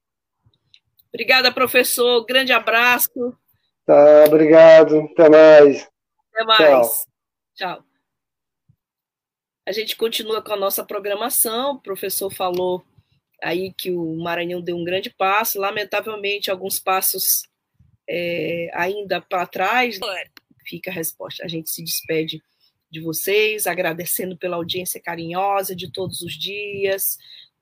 Obrigada, 1.14 1.52
professor. 1.52 2.26
Grande 2.26 2.52
abraço. 2.52 3.38
Tá, 3.86 4.24
obrigado. 4.26 4.98
Até 5.12 5.30
mais. 5.30 5.88
Até 6.32 6.44
mais. 6.44 6.58
Tchau. 6.58 7.76
Tchau. 7.76 7.84
A 9.64 9.70
gente 9.70 9.94
continua 9.94 10.42
com 10.42 10.52
a 10.52 10.56
nossa 10.56 10.84
programação. 10.84 11.74
O 11.76 11.80
professor 11.80 12.34
falou 12.34 12.84
aí 13.40 13.72
que 13.72 13.92
o 13.92 14.16
Maranhão 14.16 14.60
deu 14.60 14.76
um 14.76 14.82
grande 14.82 15.08
passo. 15.08 15.60
Lamentavelmente, 15.60 16.50
alguns 16.50 16.80
passos 16.80 17.44
é, 18.10 18.68
ainda 18.74 19.20
para 19.20 19.46
trás. 19.46 20.00
Fica 20.66 20.90
a 20.90 20.94
resposta. 20.94 21.44
A 21.44 21.48
gente 21.48 21.70
se 21.70 21.84
despede 21.84 22.42
de 22.90 23.00
vocês, 23.00 23.68
agradecendo 23.68 24.36
pela 24.36 24.56
audiência 24.56 25.00
carinhosa 25.00 25.76
de 25.76 25.92
todos 25.92 26.22
os 26.22 26.34
dias, 26.34 27.16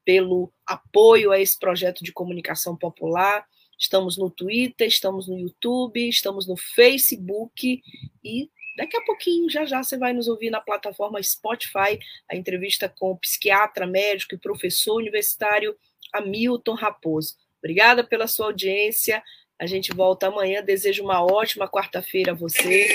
pelo 0.05 0.53
apoio 0.67 1.31
a 1.31 1.41
esse 1.41 1.59
projeto 1.59 2.03
de 2.03 2.13
comunicação 2.13 2.77
popular. 2.77 3.47
Estamos 3.79 4.17
no 4.17 4.31
Twitter, 4.31 4.87
estamos 4.87 5.29
no 5.29 5.39
YouTube, 5.39 6.09
estamos 6.09 6.47
no 6.47 6.57
Facebook 6.57 7.83
e 8.25 8.51
Daqui 8.75 8.97
a 8.97 9.03
pouquinho, 9.03 9.51
já 9.51 9.67
já, 9.67 9.83
você 9.83 9.99
vai 9.99 10.15
nos 10.15 10.29
ouvir 10.29 10.49
na 10.49 10.59
plataforma 10.59 11.23
Spotify, 11.23 11.99
a 12.27 12.35
entrevista 12.35 12.89
com 12.89 13.11
o 13.11 13.19
psiquiatra, 13.19 13.87
médico 13.87 14.35
e 14.35 14.39
professor 14.39 14.97
universitário 14.97 15.77
Hamilton 16.13 16.75
Raposo. 16.75 17.37
Obrigada 17.59 18.03
pela 18.03 18.27
sua 18.27 18.47
audiência. 18.47 19.23
A 19.59 19.67
gente 19.67 19.95
volta 19.95 20.27
amanhã. 20.27 20.63
Desejo 20.63 21.05
uma 21.05 21.23
ótima 21.23 21.69
quarta-feira 21.69 22.33
a 22.33 22.35
você. 22.35 22.89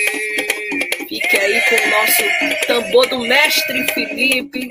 Aí 1.39 1.61
com 1.61 1.75
o 1.75 1.89
nosso 1.91 2.65
tambor 2.65 3.07
do 3.07 3.19
mestre 3.19 3.85
Felipe, 3.93 4.69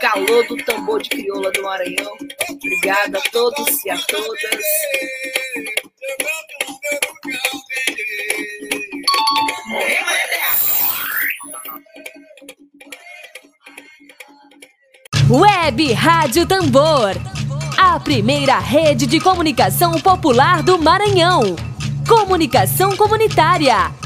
calor 0.00 0.46
do 0.46 0.56
tambor 0.58 1.02
de 1.02 1.10
crioula 1.10 1.50
do 1.50 1.62
Maranhão. 1.62 2.16
Obrigada 2.48 3.18
a 3.18 3.30
todos 3.30 3.84
e 3.84 3.90
a 3.90 3.98
todas. 3.98 4.64
Web 15.28 15.92
Rádio 15.92 16.46
Tambor. 16.46 17.16
A 17.76 17.98
primeira 17.98 18.60
rede 18.60 19.06
de 19.06 19.18
comunicação 19.18 20.00
popular 20.00 20.62
do 20.62 20.78
Maranhão. 20.78 21.56
Comunicação 22.08 22.96
comunitária. 22.96 24.05